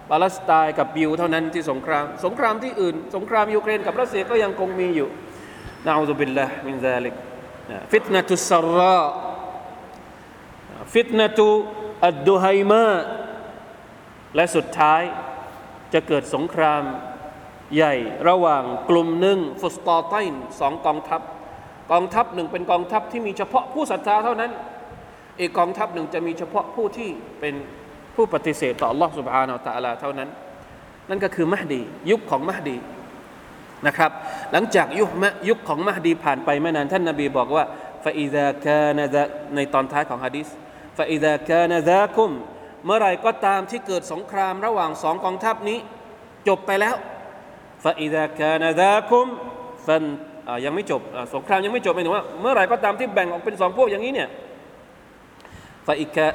[0.09, 5.07] ปาเลสไตน์กับบิวเท่านั้นที่สงคราม สงครามที่อื่น สงครามยูเครนกับรัสเซียก็ยังคงมีอยู่
[5.85, 7.13] نعوذ بالله من ذلك
[7.91, 12.85] فتنة السراء فتنة الدهيماء
[14.35, 15.01] และสุดท้าย
[15.93, 16.83] จะเกิดสงคราม
[17.75, 17.93] ใหญ่
[18.27, 21.21] ระหว่างกลุ่มหนึ่ง فسطاطين สองกองทัพ
[21.91, 24.51] กองทัพหนึ่งเป็นกองทัพที่มีเฉพาะผู้ศรัทธาเท่านั้น
[25.40, 27.54] อีกกองทัพหนึ่งจะมีเฉพาะผู้ที่เป็น
[28.14, 30.28] ผู้ปฏิเสธต่อ Allah سبحانه และ تعالى เท่านั้น
[31.10, 32.76] นั่นก็คือมหดี ยุคของมหดี
[33.86, 34.10] นะครับ
[34.52, 37.64] หลังจากยุคมะยุคของมหดีผ่านไปไม่นานท่านนบีบอกว่า
[38.04, 39.04] ฟาอิดะกานะ
[39.54, 40.48] ในตอนท้ายของฮะดิษ
[40.98, 42.30] ฟาอิดะกานะซาคุม
[42.84, 45.78] เมื่อไรก็ตามที่เกิดสงครามระหว่างสองกองทัพนี้
[46.48, 46.96] จบไปแล้ว
[47.84, 49.26] ฟาอิดะกานาดาคุม
[49.86, 50.02] ฟัน
[50.64, 51.00] ยังไม่จบ
[51.34, 54.28] สงครามยังไม่จบหมายถึงว่า เมื่อไหร่ก็ตามที่แบ่งออกเป็นสองพวกอย่างนี้เนี่ย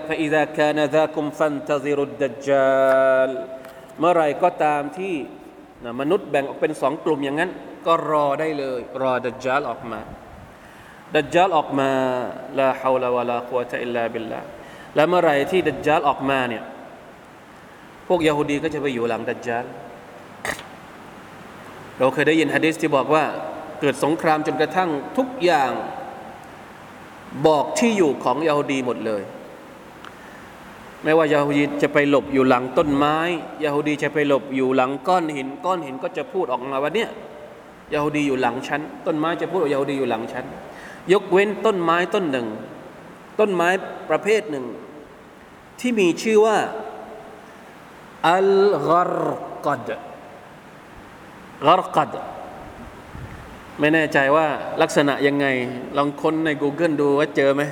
[0.08, 3.32] فإذا كان ذاكم فانتظروا الدجال
[4.00, 5.16] เมื่อไรก็ตามที่
[6.02, 7.52] มนุษย์แบ่งออกเป็นสองกลุ่มอย่างนั้น
[7.88, 10.00] ก็รอได้เลย รอดัจจาลออกมา
[11.16, 11.90] ดัจจาลออกมา
[12.60, 14.40] ลาฮาวลาวะลาควะตะอิลลาบิลลา
[14.96, 16.64] และเมื่อไรที่ดัจจาลออกมาเนี่ย
[18.08, 19.66] พวกยาฮูดีก็จะไปอยู่หลังดัจจาล
[21.98, 23.26] เราเคยได้ยินฮะดิษที่บอกว่า
[23.82, 25.72] เกิดสงครามจนกระทั่งทุกอย่าง
[27.48, 29.22] บอกที่อยู่ของยาฮูดีหมดเลย
[31.03, 33.17] ไม่ว่ายาฮูดีจะไปหลบอยู่หลังต้นไม้
[33.63, 37.11] ยาฮูดีจะไปหลบอยู่หลังก้อนหิน ก้อนหินก็จะพูดออกมาว่าเนี่ย
[37.93, 40.45] ยาฮูดีอยู่หลังฉันต้นไม้จะพูดว่ายาฮูดีอยู่หลังฉัน
[41.13, 42.47] ยกเว้นต้นไม้ต้นหนึ่ง
[43.41, 43.69] ต้นไม้
[44.11, 44.65] ประเภทหนึ่ง
[45.81, 46.57] ที่มีชื่อว่า
[48.29, 49.13] อัลกร
[49.67, 49.91] กด
[51.67, 52.17] กรกด
[53.81, 54.47] ไม่แน่ใจว่า
[54.83, 55.47] ลักษณะยังไง
[55.97, 57.63] ลองค้นใน Google ดูว่าเจอไหม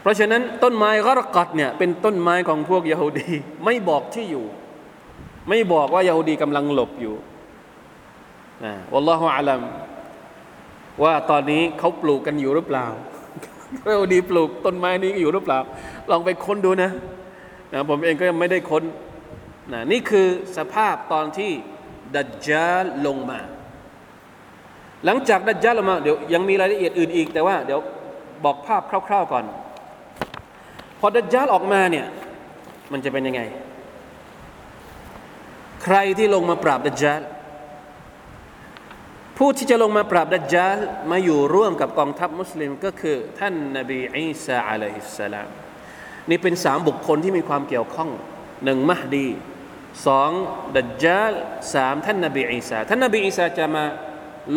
[0.00, 3.30] เพราะฉะนั้นต้นไม้กรกัดเนี่ยเป็นต้นไม้ของพวกยาฮูดี
[3.64, 4.46] ไม่บอกที่อยู่
[5.48, 7.14] ไม่บอกว่ายาฮูดีกำลังหลบอยู่
[8.64, 9.60] นะวัลลอฮุอาลัม
[11.02, 12.86] ว่าตอนนี้เขาปลูกกันอยู่หรือเปล่า
[13.86, 15.58] ยาฮูดีปลูกต้นไม้นี้อยู่หรือเปล่า
[16.10, 16.90] ลองไปค้นดูนะ
[17.72, 18.82] นะผมเองก็ยังไม่ได้ค้น
[19.72, 21.50] นะนี่คือสภาพตอนที่
[22.14, 23.40] ดัจจาลลงมา
[25.04, 27.80] หลังจากดัจจาลลงมาเดี๋ยวยังมีรายละเอียดอื่นอีก แต่ว่าเดี๋ยว
[28.44, 29.44] บอกภาพคร่าว ๆก่อน
[30.98, 32.06] พอดัจจาลออกมาเนี่ย
[32.92, 33.42] มันจะเป็นยังไง
[35.84, 37.20] ใครที่ลงมาปราบดัจจาล
[39.36, 40.76] ผู้ที่จะลงมาปราบดัจจาล
[41.10, 45.48] มาอยู่ร่วมกับกองทัพมุสลิมก็คือ ท่านนบีอีสาอะลัยฮิสสลาม
[46.30, 48.10] นี่เป็นสามบุคคลที่มีความเกี่ยวข้อง
[48.64, 49.26] หนึ่งมหดี
[50.06, 50.30] สอง
[50.76, 51.32] ดัจจาล
[51.74, 53.84] สามท่านนบีอีสาท่านนบีอีสาจะมา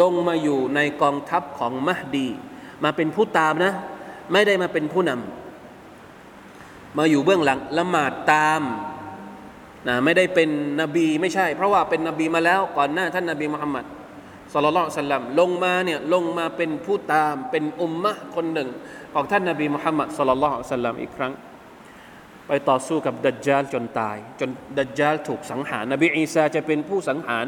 [0.01, 2.27] ลงมาอยู่ในกองทัพของมหดี
[2.83, 3.73] มาเป็นผู้ตามนะ
[4.31, 5.40] ไม่ได้มาเป็นผู้นำ
[6.97, 8.61] มาอยู่เบื้องหลังละหมาดตาม
[9.87, 10.49] นะไม่ได้เป็น
[10.81, 13.85] นบีไม่ใช่ เพราะว่าเป็นนบีมาแล้ว ก่อนหน้าท่านนบีมุฮัมมัด
[14.53, 18.69] สุลลัลสัลลัมลงมาเนี่ยลงมาเป็นผู้ตามเป็นอุมมะคนหนึ่ง
[19.13, 21.33] ของท่านนบีมุฮัมมัดสุลลัลสัลลัมอีกครั้ง
[22.47, 27.45] ไปต่อสู้กับดัจจาลจนตาย จนดัจจาลถูกสังหาร นบีอีสาจะเป็นผู้สังหาร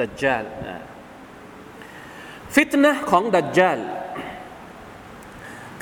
[0.00, 0.44] ดัจจาล
[2.54, 3.78] ฟิตนะของดัจจาล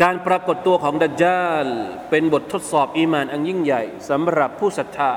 [0.02, 1.66] การปรากฏตัวของดัจจาล
[2.10, 5.12] เป็นบททดสอบอีมานอันยิ่งใหญ่สำหรับผู้ศรัทธา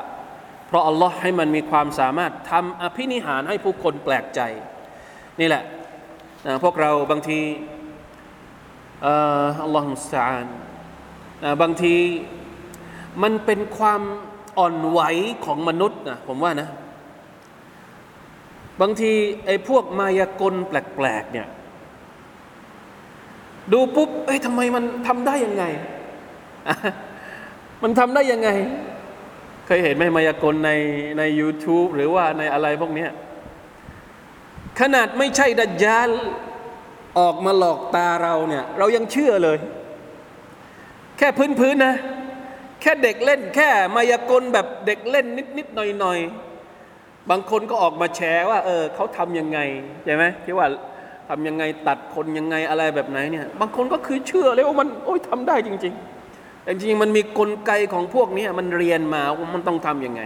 [0.68, 4.42] เพราะอัลลอฮ์ให้มันมีความสามารถทำอภินิหารให้ผู้คนแปลกใจ
[5.40, 5.64] นี่แหละ
[6.46, 7.40] นะพวกเราบางที
[9.64, 10.46] อัลลอฮฺมุสตาน
[11.62, 11.96] บางที
[13.24, 14.02] มันเป็นความ
[14.58, 15.00] อ่อนไหว
[15.46, 16.70] ของมนุษย์นะผมว่านะ
[18.82, 19.12] บางที
[19.46, 21.48] ไอ้พวกมายากลแปลกๆเนี่ย
[23.72, 25.64] ดูปุ๊บ เอ้ยทำไมมันทำได้ยังไง
[27.84, 28.50] มันทำได้ยังไง
[29.66, 30.72] เคยเห็นไหมมายากลใน
[31.18, 33.08] ใน YouTube หรือว่าในอะไรพวกนี้
[34.80, 36.10] ขนาดไม่ใช่ดัจจาล
[37.20, 39.58] ออกมาหลอกตาเราเนี่ย เรายังเชื่อเลย
[41.18, 41.28] แค่
[41.60, 41.96] พื้นๆนะ
[42.82, 45.26] แค่เด็กเล่น แค่มายากลแบบเด็กเล่น
[45.58, 49.60] นิดๆหน่อยๆบางคนก็ออกมาแชร์ว่า เออเขาทำยังไง
[50.06, 50.68] ใช่ไหมที่ว่า
[51.30, 55.94] ทำยังไงตัดคนยังไงอะไรแบบไหนเนี่ย บางคนก็คือเชื่อเลยว่ามันโอ้ยทำได้จริง
[56.30, 60.22] ๆ แต่จริงๆมันมีกลไกของพวกนี้มันเรียนมาว่ามันต้องทํำยังไง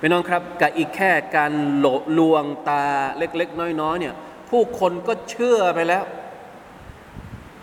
[0.00, 1.86] พี่น้องครับกับอีกแค่การหล
[2.18, 2.84] ลวงตา
[3.18, 4.14] เล็ก ๆ น้อยๆเนี่ย
[4.50, 6.04] ผู้คนก็เชื่อไปแล้ว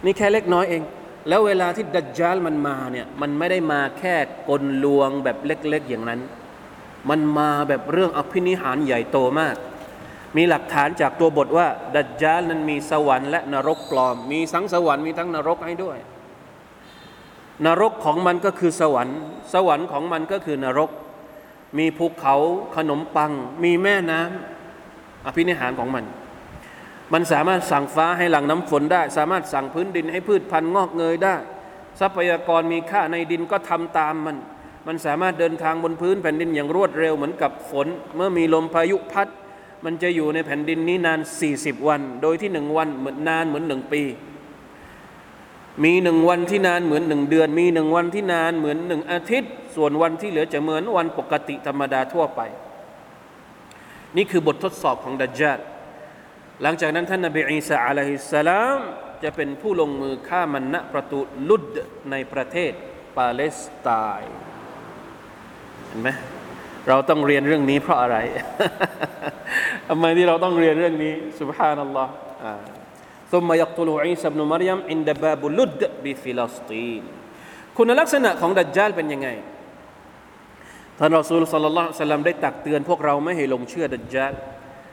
[0.05, 0.81] นี่แค่เล็กน้อยเอง
[1.27, 4.15] แล้วเวลาที่ดัจจาลมันมาเนี่ย มันไม่ได้มาแค่
[4.49, 6.19] กลลวงแบบเล็ก ๆ อย่างนั้น
[7.09, 9.55] มันมาแบบเรื่องอภินิหารใหญ่โตมาก
[10.35, 15.97] มีหลักฐานจากตัวบทว่า ดัจจาลนั้นมีสวรรค์และนรกปลอม มีทั้งสวรรค์มีทั้งนรกให้ด้วย
[17.65, 19.19] นรกของมันก็คือสวรรค์
[19.53, 20.89] สวรรค์ของมันก็คือนรก
[21.77, 22.35] มีภูเขา
[22.75, 23.31] ขนมปัง
[23.63, 26.05] มีแม่น้ำอภินิหารของมัน
[27.13, 31.35] มันสามารถสั่งฟ้าให้หลังน้ำฝนได้ สามารถสั่งพื้นดินให้พืชพันธุ์งอกเงยได้
[31.99, 34.37] ทรัพยากรมีค่าในดินก็ทำตามมัน
[34.87, 39.27] มันสามารถเดินทางบนพื้นแผ่นดินอย่างรวดเร็วเหมือนกับฝน เมื่อมีลมพายุพัด
[39.89, 41.19] มันจะอยู่ในแผ่นดินนี้นาน
[41.53, 44.01] 40 วัน โดยที่หนึ่งวันเหมือนนานเหมือนหนึ่งปี
[45.83, 52.41] มีหนึ่งวันที่นานเหมือนหนึ่งเดือน มีหนึ่งวันที่นานเหมือนหนึ่งอาทิตย์ ส่วนวันที่เหลือจะเหมือนวันปกติธรรมดาทั่วไป
[54.17, 55.59] นี่คือบททดสอบของดัจจาล
[56.61, 58.79] หลังจากนั้นท่านนบีอีสาอะลัยฮิสสลาม
[59.23, 61.19] จะเป็นผู้ลงมือฆ่ามันณประตู
[61.49, 61.63] ลุด
[62.11, 62.71] ในประเทศ
[63.17, 64.35] ปาเลสไตน์
[65.87, 66.11] เห็นไหม
[66.88, 68.16] เราต้องเรียนเรื่องนี้เพราะอะไร
[69.88, 72.12] ทำไมที่เราต้องเรียนเรื่องนี้สุบฮานัลลอฮ์
[73.32, 77.02] ثم يقتله عيسى بن مريم عند باب لد بفلسطين
[77.76, 79.28] คุณลักษณะของดัจจาลเป็นยังไง
[80.98, 84.32] ท่านรอซูลสัลลัลลอฮุซัลลัมได้ตักเตือนพวกเราไม่ให้หลงเชื่อดัจจาล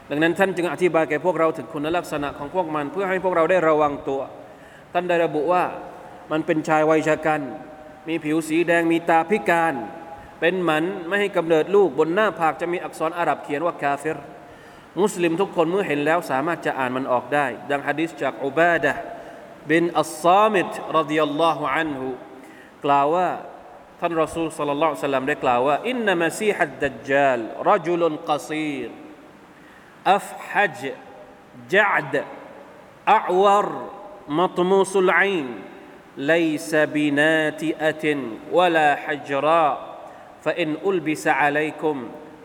[0.10, 4.22] ดังนั้นท่านจึงอธิบายแก่พวกเราถึงคุณลักษณะของพวกมัน เพื่อให้พวกเราได้ระวังตัว
[4.94, 5.64] ท่านได้ระบุว่า
[6.32, 7.42] มันเป็นชายวัยชะกัน
[8.08, 9.74] มีผิวสีแดงมีตาพิการ
[10.40, 14.18] เป็นหมันไม่ให้กำเนิดลูกบนหน้าผากจะมีอักษรอาหรับเขียนว่ากาเฟร
[15.02, 18.92] มุสลิมทุกคนเมื่อเห็นแล้วสามารถจะอ่านมันออกได้ ดังฮะดิษจากอุบาดะ
[19.70, 22.08] บินอัลซามิดรดิยัลลอฮุอันฮุ
[22.86, 23.30] กล่าวว่า
[24.00, 28.90] ท่านรอซูลสัลลัลลอฮุซัลลัมได้กล่าวว่าอินนามะซีฮัดดัจจาลรจุลกซีร
[30.16, 30.82] อัฟฮัจ
[31.74, 32.14] จัด
[33.16, 33.70] อัวร
[34.40, 35.48] มัตมูสุลอิน
[36.34, 38.06] ليس بناتئة
[38.52, 39.76] ولا حجراء
[40.44, 41.96] فإن ألبس عليكم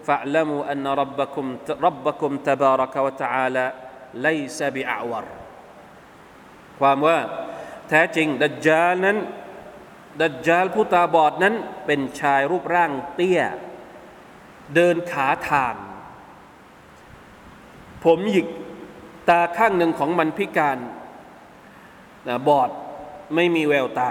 [0.06, 1.46] فاعلموا أن ربكم
[1.80, 3.66] ربكم تبارك وتعالى
[4.14, 5.24] ليس بأعور
[6.80, 7.18] ความว่า
[7.88, 9.18] แท้จริงดัจจาลนั้น
[10.20, 11.54] ดัจจาลผู้ตาบอดนั้น
[11.86, 13.40] เป็นชายรูปร่างเตี้ย
[14.74, 15.74] เดินขาทาง
[18.04, 18.46] ผมหยิก
[19.28, 20.78] ตาข้างหนึ่งของมันพิการ
[22.28, 22.70] นะบอด
[23.34, 24.10] ไม่มีแววตา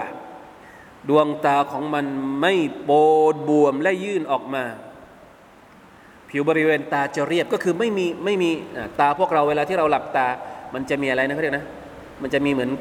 [1.09, 2.05] ดวงตาของมัน
[2.41, 2.91] ไม่โป
[3.33, 4.63] ดบวมและยื่นออกมา
[6.29, 8.51] ผิวบริเวณตาจะเรียบก็คือไม่มีไม่มี
[8.99, 10.27] ตาพวกเราเวลาที่เราหลับตา
[10.73, 11.65] มันจะมีอะไรนะเขาเรียกนะ
[12.21, 12.71] มันจะมีเหมือน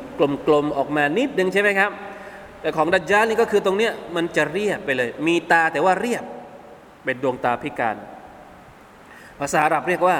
[0.46, 1.90] กลมๆออกมานิดนึงใช่ไหมครับ
[2.60, 6.24] แต่ของดัจจานี่ก็คือตรงเนี้ยมันจะเรียบไปเลย มีตาแต่ว่าเรียบ
[7.04, 7.96] เป็นดวงตาพิการ
[9.40, 10.16] ภาษาอาหรับเรียกว่า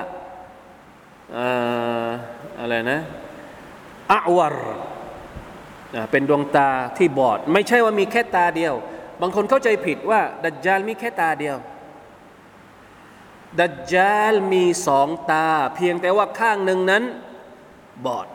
[2.61, 2.99] อะไรนะ
[4.11, 4.57] อวร
[6.11, 8.75] เป็นดวงตาที่บอด ไม่ใช่ว่ามีแค่ตาเดียว
[9.21, 11.57] บางคนเข้าใจผิดว่า ดัจจาลมีแค่ตาเดียว
[13.61, 17.03] ดัจจาลมีสองตา เพียงแต่ว่าข้างหนึ่งนั้น
[18.07, 18.27] บอด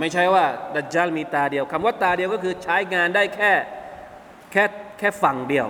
[0.00, 3.52] ไม่ใช่ว่า ดัจจาลมีตาเดียวคำว่าตาเดียวก็คือใช้งานได้แค่
[4.52, 4.64] แค่
[4.98, 5.68] แค่ฝั่งเดียว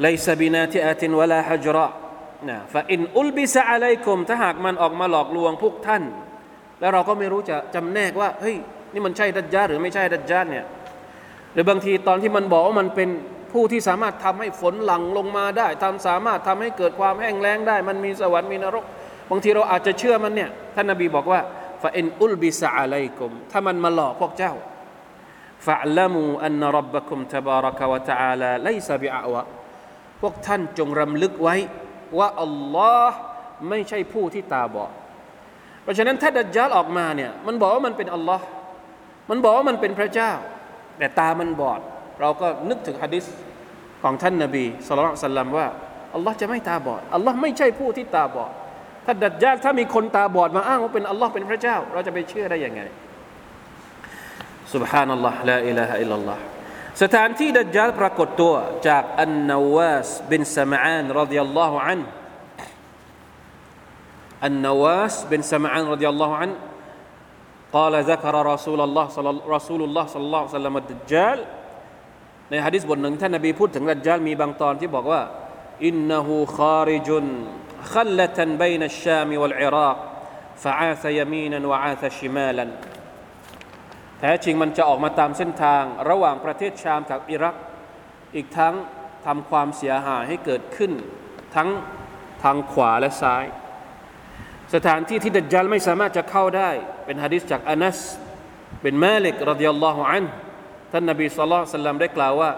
[0.00, 1.90] ไลซบินาติอาตินวลาฮจระ
[2.48, 6.02] นะฟาอินอุลบิสะอะลัยกุมถ้าหากมันออกมาหลอกลวงพวกท่าน
[6.80, 8.56] แล้วเราก็ไม่รู้จะจำแนกว่า เฮ้ย
[8.92, 10.66] นี่มันใช่ดัจจาหรือไม่ใช่ดัจจาเนี่ย
[11.52, 13.08] หรือบางทีตอนที่มันบอกว่ามันเป็น
[13.52, 18.84] ผู้ที่สามารถทำให้ฝนหลั่งลงมาได้ทำสามารถทำให้เกิดความแห้งแล้งได้ มันมีสวรรค์มีนรก
[19.30, 21.40] บางทีเราอาจจะเชื่อมันเนี่ยท่านนบีบอกว่า
[21.82, 24.52] ฟาอินอุลบิสะอะลัยกุมถ้ามันมาหลอกพวกเจ้า
[25.66, 29.42] ฟะละมูอันรับบะคุมตบารักวะตะอาลาไลซาบิอะวะ
[30.20, 31.56] พวกท่านจงรำลึกไว้
[32.18, 33.18] ว่าอัลลอฮ์
[33.68, 34.92] ไม่ใช่ผู้ที่ตาบอด
[35.82, 38.44] เพราะฉะนั้นถ้าดัจจาลออกมาเนี่ยมันบอกว่ามันเป็นอัลลอฮ์
[39.29, 40.31] มันบอกว่ามันเป็นพระเจ้า
[40.97, 41.79] แต่ตามันบอด
[42.21, 43.25] เราก็นึกถึงฮะดิษ
[44.03, 45.67] ของท่านนบีสุลต่านสัลลัมว่า
[46.15, 48.51] อัลลอฮ์จะไม่ตาบอดอัลลอฮ์ไม่ใช่ผู้ที่ตาบอด
[49.05, 52.81] ถ้าดัจจาลถ้ามีคนตาบอดมาอ้างว่าเป็นอัลลอฮ์เป็นพระเจ้า เราจะไปเชื่อได้ยังไง
[54.73, 56.39] سبحان الله لا إله إلا الله
[57.03, 58.53] สถานที่ดัจจาลปรากฏตัว
[58.87, 62.01] จากอันนาวาสบินสมานรดิยัลลอฮุอัน
[64.45, 66.51] อันนาวาสบินสมานรดิยัลลอฮุอัน
[67.75, 71.39] قال ذكر رسول الله صلى رسول الله صلى الله عليه وسلم الدجال
[72.49, 75.21] ในฮะดิษบทหนึ่งท่านนบีพูดถึงดัจจาลมีบางตอนที่บอกว่า
[75.85, 77.25] อินนหูคาริจุน
[77.93, 79.97] ขัลละตันบยนัชชามวัลอิรัก
[80.63, 82.69] ฟะอาซยามีนันวะอาซชิมาลัน
[84.19, 87.55] แท้จริงมันจะออกมาตามเส้นทาง ระหว่างประเทศชามกับอิรัก
[88.35, 88.75] อีกทั้ง
[89.25, 90.91] ทำความเสียหายให้เกิดขึ้น
[91.55, 91.69] ทั้ง
[92.43, 93.45] ทางขวาและซ้าย
[94.73, 96.69] สถานที่ที่ดัจจาลไม่สามารถจะเข้าได้
[97.09, 97.99] เป็นฮะดิษจากอานัส
[98.81, 100.25] เป็นมาลิกรดิยัลลอฮุอัน
[100.91, 102.51] ท่านนบีสุลต่านสัลลัมได้กล่าวว่า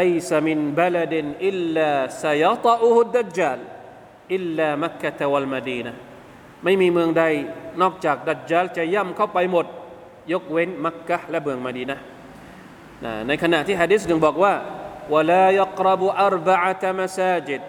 [0.00, 1.14] ليس من بلد
[1.50, 1.90] إلا
[2.24, 3.60] سيطأه الدجال
[4.36, 5.92] إلا مكة والمدينة
[6.64, 7.24] ไม่มีเมืองใด
[7.82, 9.66] นอกจากดัจจาลจะย่ำเข้าไปหมด
[10.32, 11.98] ยกเว้นมักกะและเมืองมาดีนะ
[13.26, 14.54] ในขณะที่ฮะดิษหนึ่งบอกว่า
[15.14, 17.62] ولا يقرب أربعة مساجد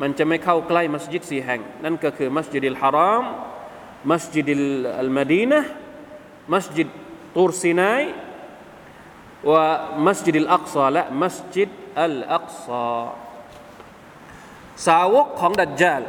[0.00, 3.24] มันจะไม่เข้าใกล้มัสยิดสี่แห่ง นั่นก็คือมัสยิดอัลฮาราม
[4.10, 4.48] มัสยิด
[5.00, 5.60] อัลมาดีนะ
[6.52, 6.88] มัสยิด
[7.36, 8.02] ตูรซีนาย
[9.50, 9.64] ว่า
[10.06, 11.70] มัสยิดอัลอักซาและมัสยิด
[12.02, 13.00] อัลอักซา
[14.86, 16.02] สาวกของดัจจาล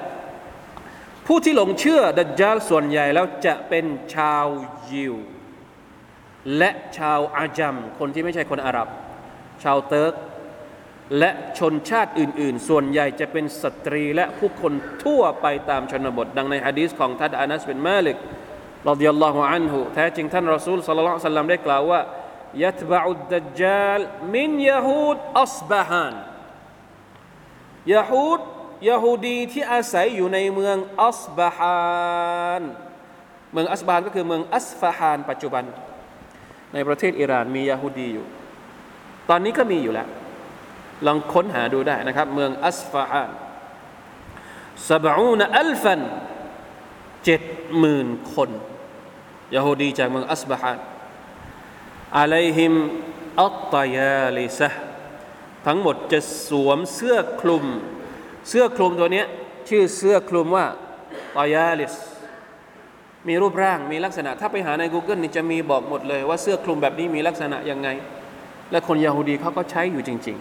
[1.25, 4.45] ผู้ที่หลงเชื่อดัจจาลส่วนใหญ่แล้วจะเป็นชาว
[4.91, 5.15] ยิว
[6.57, 8.88] และชาวอาจัมคนที่ไม่ใช่คนอาหรับ
[9.64, 10.14] ชาวเติร์ก
[11.20, 18.18] และชนชาติอื่น ๆ ส่วนใหญ่จะเป็นสตรีและผู้คนทั่วไปตามชนบท ดังในฮะดีษของท่านอานัสเป็นมาลิก
[18.89, 22.01] รดิยัลลอฮุอันฮุแท้จริงท่านรอซูล صلى الله عليه وسلم ได้กล่าวว่า
[22.64, 24.01] يتبع الدجال
[24.36, 26.14] من يهود أصبهان
[27.93, 28.39] ยะฮูด
[28.89, 32.64] ยะฮูดีที่อาศัยอยู่ในเมืองอัสบะฮานาน
[33.53, 35.64] เมืองอัสบะฮานก็คือเมืองอัสฟาฮานปัจจุบัน
[36.74, 38.28] ในประเทศอิหร่านมียะฮูดีอยู่
[39.30, 40.07] ตอนนี้ก็มีอยู่แล้ว
[41.05, 43.32] ลองค้นหาดูได้นะครับ เมืองอัสฟาฮาน
[44.89, 46.01] สบอูนอัลฟัน
[47.26, 47.41] เจ็ด
[47.80, 48.49] หมื่นคน
[49.55, 50.78] ยะฮูดีจากเมืองอัสบาฮาน
[52.17, 52.74] อะลัยฮิม
[53.43, 54.69] อัตตยาลิซะ
[55.65, 57.65] ทั้งหมดจะสวมเสื้อคลุม
[58.49, 59.24] เสื้อคลุมตัวนี้
[59.69, 60.65] ชื่อเสื้อคลุมว่า
[61.38, 61.93] ตยาลิส
[63.28, 67.89] มีรูปร่างมีลักษณะ ถ้าไปหาใน Google นี่จะมีบอกหมดเลยว่าเสื้อคลุมแบบนี้มีลักษณะยังไง
[68.72, 70.38] และคนยาฮูดีเขาก็ใช้อยู่จริง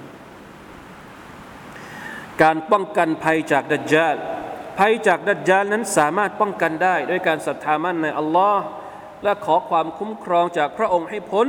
[1.23, 4.17] ๆ การป้องกันภัยจากดัจจาล
[4.79, 8.63] ภัยจากดัจจาลนั้นสามารถป้องกันได้ด้วยการศรัทธามั่นในอัลลอฮ์
[9.23, 11.47] และขอความคุ้มครองจากพระองค์ให้พ้น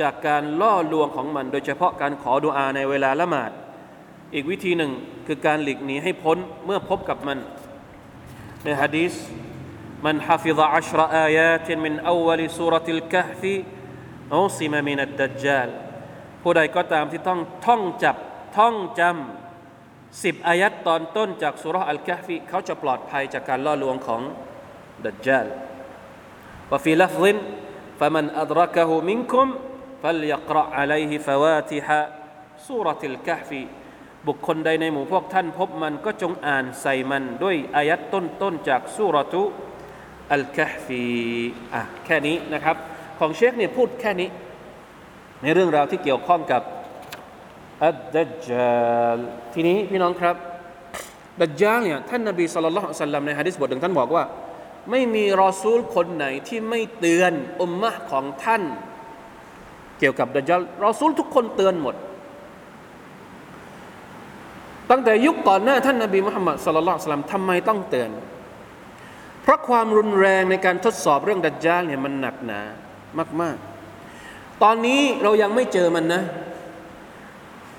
[0.00, 3.50] จากการล่อลวงของมัน โดยเฉพาะการขอดุอาในเวลาละหมาด
[4.34, 4.92] อีกวิธีหนึ่ง
[5.26, 7.38] คือการหลีกหนีให้พ้นเมื่อพบกับมัน
[8.64, 9.12] ในฮะดีษ
[10.04, 13.54] มันฮะฟิซะอัชรอายาตมินอวลิสุรติลกะฮฟี
[14.57, 15.67] ซิมมินัดดัจจาล
[16.41, 18.15] ผู้ใดก็ตามที่ต้องท่องจับ
[18.57, 24.21] ท่องจำสิบอายัดตอนต้นจากสุรอัลกะฮฟีเขาจะปลอดภัยจากการล่อลวงของ
[25.05, 25.47] ดัจจาล
[26.71, 27.23] وفي لفظ
[27.99, 29.47] فمن أدركه منكم
[30.03, 31.87] فليقرأ عليه فواتح
[32.67, 33.51] سورة الكهف
[34.27, 39.43] บุคคลใดในหมู่พวกท่านพบมันก็จงอ่านใส่มันด้วยอายัดต้นๆจากสุรทุ
[40.33, 41.03] อัลกะฮฟี
[41.73, 42.77] อ่ะแค่นี้นะครับ
[43.18, 44.28] ของเชคเนี่ยพูดแค่นี้
[45.42, 46.62] ในเรื่องราวที่เกี่ยวข้องกับ
[47.84, 49.18] อัดดัจจาล
[49.54, 50.36] ทีนี้พี่น้องครับ
[51.40, 54.24] ดัจจาลเนี่ยท่านนบีสุลต่านสัลลัมในฮะดิษบทหนึ่งท่านบอกว่า
[54.90, 58.62] ไม่มีรอซูลคนไหนที่ไม่เตือนอุมมะของท่าน
[59.98, 61.94] เกี่ยวกับดัจจาลรอซูลทุกคนเตือนหมด
[64.90, 68.10] ตั้งแต่ยุคก่อนหน้าท่านนบีมุฮัมมัดสุลลัลสลัมทำไมต้องเตือน
[69.42, 72.60] เพราะความรุนแรงในการทดสอบเรื่องดัจจาลเนี่ยมันหนักหนา
[73.42, 73.56] มาก
[74.08, 76.22] ๆ ตอนนี้เรายังไม่เจอมันนะ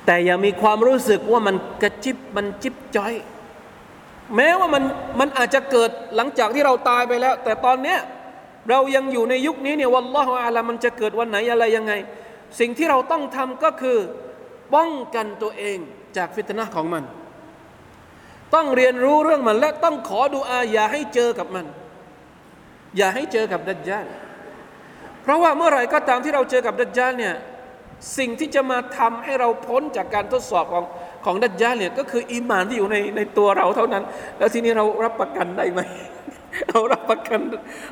[0.05, 3.13] แต่อย่ามีความรู้สึกว่ามันกระจิบมันจิบจ้อย
[4.35, 4.83] แม้ว่ามัน
[5.19, 7.99] มันอาจจะเกิดหลังจากที่เราตายไปแล้ว แต่ตอนเนี้ย
[8.69, 11.93] เรายังอยู่ในยุคนี้เนี่ยวัลลอฮฺอาลามันจะเกิดวันไหนอะไรยังไง
[12.59, 13.97] สิ่งที่เราต้องทำก็คือ
[14.75, 15.77] ป้องกันตัวเอง
[16.17, 17.03] จากฟิตนะของมัน
[18.53, 21.65] ต้องเรียนรู้เรื่องมันและต้องขอดูอาอย่าให้เจอกับมัน
[22.97, 24.05] อย่าให้เจอกับดัจจาล
[25.25, 27.35] เพราะว่าเมื่อไหร่ก็ตามที่เราเจอกับดัจจาลเนี่ย
[28.17, 30.83] สิ่งที่จะมาทำให้เราพ้นจากการทดสอบของ
[31.25, 34.03] ของดัจจาลเนี่ยก็คืออีมานที่อยู่ในในตัวเราเท่านั้น
[34.37, 35.81] แล้วทีนี้เรารับประกันได้ไหม
[36.69, 37.39] เรารับประกัน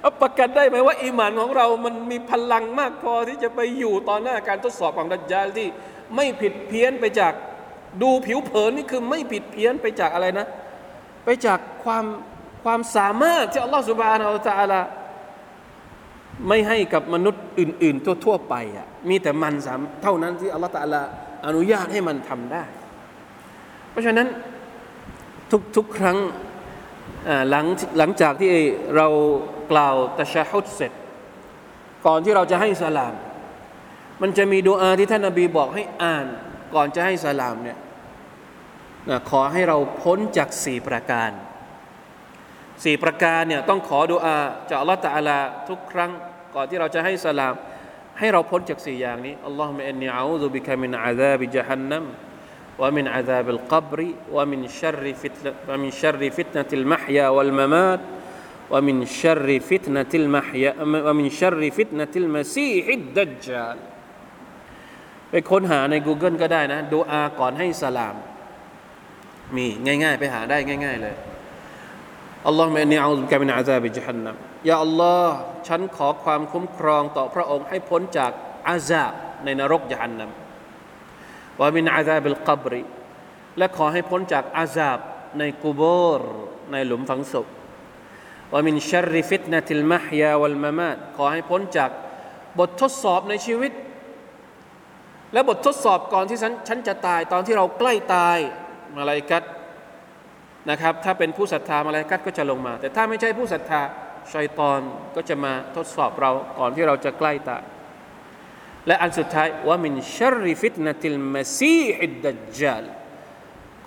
[0.06, 5.68] รับประกันได้ไหมว่าอีมานของเรามันมีพลังมากพอที่จะไปอยู่ตอนหน้าการทดสอบของดัจจาลที่
[6.16, 7.34] ไม่ผิดเพี้ยนไปจาก
[8.02, 10.48] ดูผิวเผินนี่คือไม่ผิดเพี้ยนไปจากอะไรนะ
[11.26, 12.06] ไปจากความ
[12.64, 14.82] ความสามารถที่อัลลอฮฺสุบานอัลตะอาลา
[16.48, 21.02] ไม่ให้กับมนุษย์อื่น ๆ ทั่ว ๆ ไปอะมีแต่มันสามเท่านั้นที่อัลลอฮฺตะอาลา
[21.46, 22.64] อนุญาตให้มันทำได้
[23.92, 24.28] เพราะฉะนั้น
[25.52, 26.18] ทุกทุกครั้ง
[27.50, 27.66] หลัง
[27.98, 28.54] หลังจากที่
[28.96, 29.08] เรา
[29.72, 30.92] กล่าวตะชาฮุดเสร็จ
[32.06, 33.14] ก่อนที่เราจะให้สลาม
[34.22, 36.26] มันจะมีดูอาที่ท่านนบีบอกให้อ่าน
[36.76, 37.78] ก่อนจะให้สลามเนี่ย
[39.30, 41.32] ขอให้เราพ้นจากสี่ประการ
[42.85, 44.37] สี่ประการเนี่ยต้องขอดุอา
[44.69, 46.11] จากอัลลอฮฺตะอาลาทุกครั้ง
[46.55, 47.55] ก่อนที่เราจะให้สลาม
[48.19, 52.07] ให้เราพ้นจากสี่อย่างนี้อัลลอฮฺมะอินนีอาอูซุบิกะมินอาซาบิจฮันนัม
[52.79, 58.01] ومن عذاب القبر ومن شر فتنة ومن شر فتنة المحيا والممات
[58.71, 63.79] ومن شر فتنة المحيا ومن شر فتنة المسيح الدجال
[65.31, 68.17] ไปค้นหาใน Google ก็ได้นะดูอาก่อนให้สลาม
[69.57, 71.15] มีง่ายๆ ไปหาได้ง่าย ๆ เลย
[72.48, 74.36] อัลลอฮฺเมนีอูซุกะมินอาซาบิจฮันนัม
[74.70, 75.36] ยาอัลลอฮ์
[75.68, 78.32] ฉันขอความคุ้มครองต่อพระองค์ให้พ้นจาก
[78.68, 79.12] อาซาบ
[79.44, 80.30] ในนรกจฮันนัม
[81.60, 82.84] ว่ามินอาซาบิลกับริ
[83.58, 85.00] และขอให้พ้นจากอาซาบ
[85.40, 85.82] ในกูโบ
[86.20, 86.22] ร
[86.72, 87.48] ในหลุมฝังศพ
[88.52, 91.90] ว่ามินชัรริฟิตนะติลมะฮยาวัลมามาขอให้พ้นจาก
[92.60, 93.72] บททดสอบในชีวิต
[95.34, 98.38] และบททดสอบก่อนที่ฉันฉันจะตายตอนที่เราใกล้ตาย
[98.96, 99.44] มาลายกัด
[100.70, 103.82] นะครับถ้าเป็นผู้ศรัทธามาลายกัดก็จะลงมา แต่ถ้าไม่ใช่ผู้ศรัทธา
[104.34, 104.80] ชัยตอน
[105.16, 107.64] ก็จะมาทดสอบเราก่อนที่เราจะใกล้ตาย
[108.88, 112.86] และอันสุดท้ายว่ามินชัริฟิตนติลมาซีฮิดดัจจาล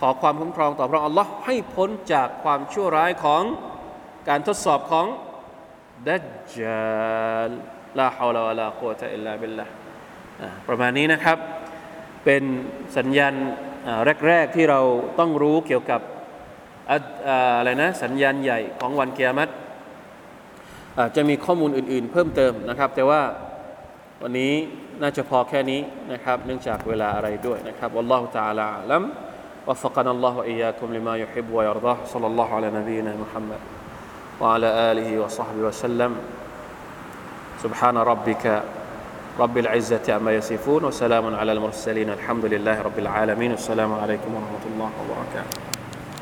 [0.00, 3.42] ขอความคุ้มครองต่อพระอัลลอฮ์ให้พ้นจากความชั่วร้ายของ
[4.28, 5.06] การทดสอบของ
[6.08, 7.50] ดัจจาล
[7.98, 9.72] ลาฮาวลาวะลากุตะอิลลาบิลลาห์
[10.68, 11.38] ประมาณนี้นะครับ
[12.24, 12.42] เป็น
[12.96, 13.34] สัญญาณ
[14.26, 14.80] แรก ๆ ที่เรา
[15.18, 16.00] ต้องรู้เกี่ยวกับ
[16.91, 19.53] อะอ่าอะไรนะสัญญาณใหญ่ของวันเกียรติ
[20.97, 23.21] อาจจะมีข้อมูลอื่น ๆ เพิ่มเติมนะครับ แต่ว่า
[24.21, 24.53] วันนี้
[25.01, 25.81] น่าจะพอแค่นี้
[26.13, 29.03] นะครับ เนื่องจากเวลาอะไรด้วยนะครับวัลลอฮุตะอาลาอัลัม
[29.67, 33.59] وفقنا الله وإياكم لما يحب ويرضاه صلى الله على نبينا محمد
[34.39, 36.15] وعلى آله وصحبه وسلم
[37.63, 38.63] سبحان ربك
[39.39, 44.91] رب العزة عما يصفون وسلام على المرسلين الحمد لله رب العالمين السلام عليكم ورحمة الله
[45.01, 45.74] وبركاته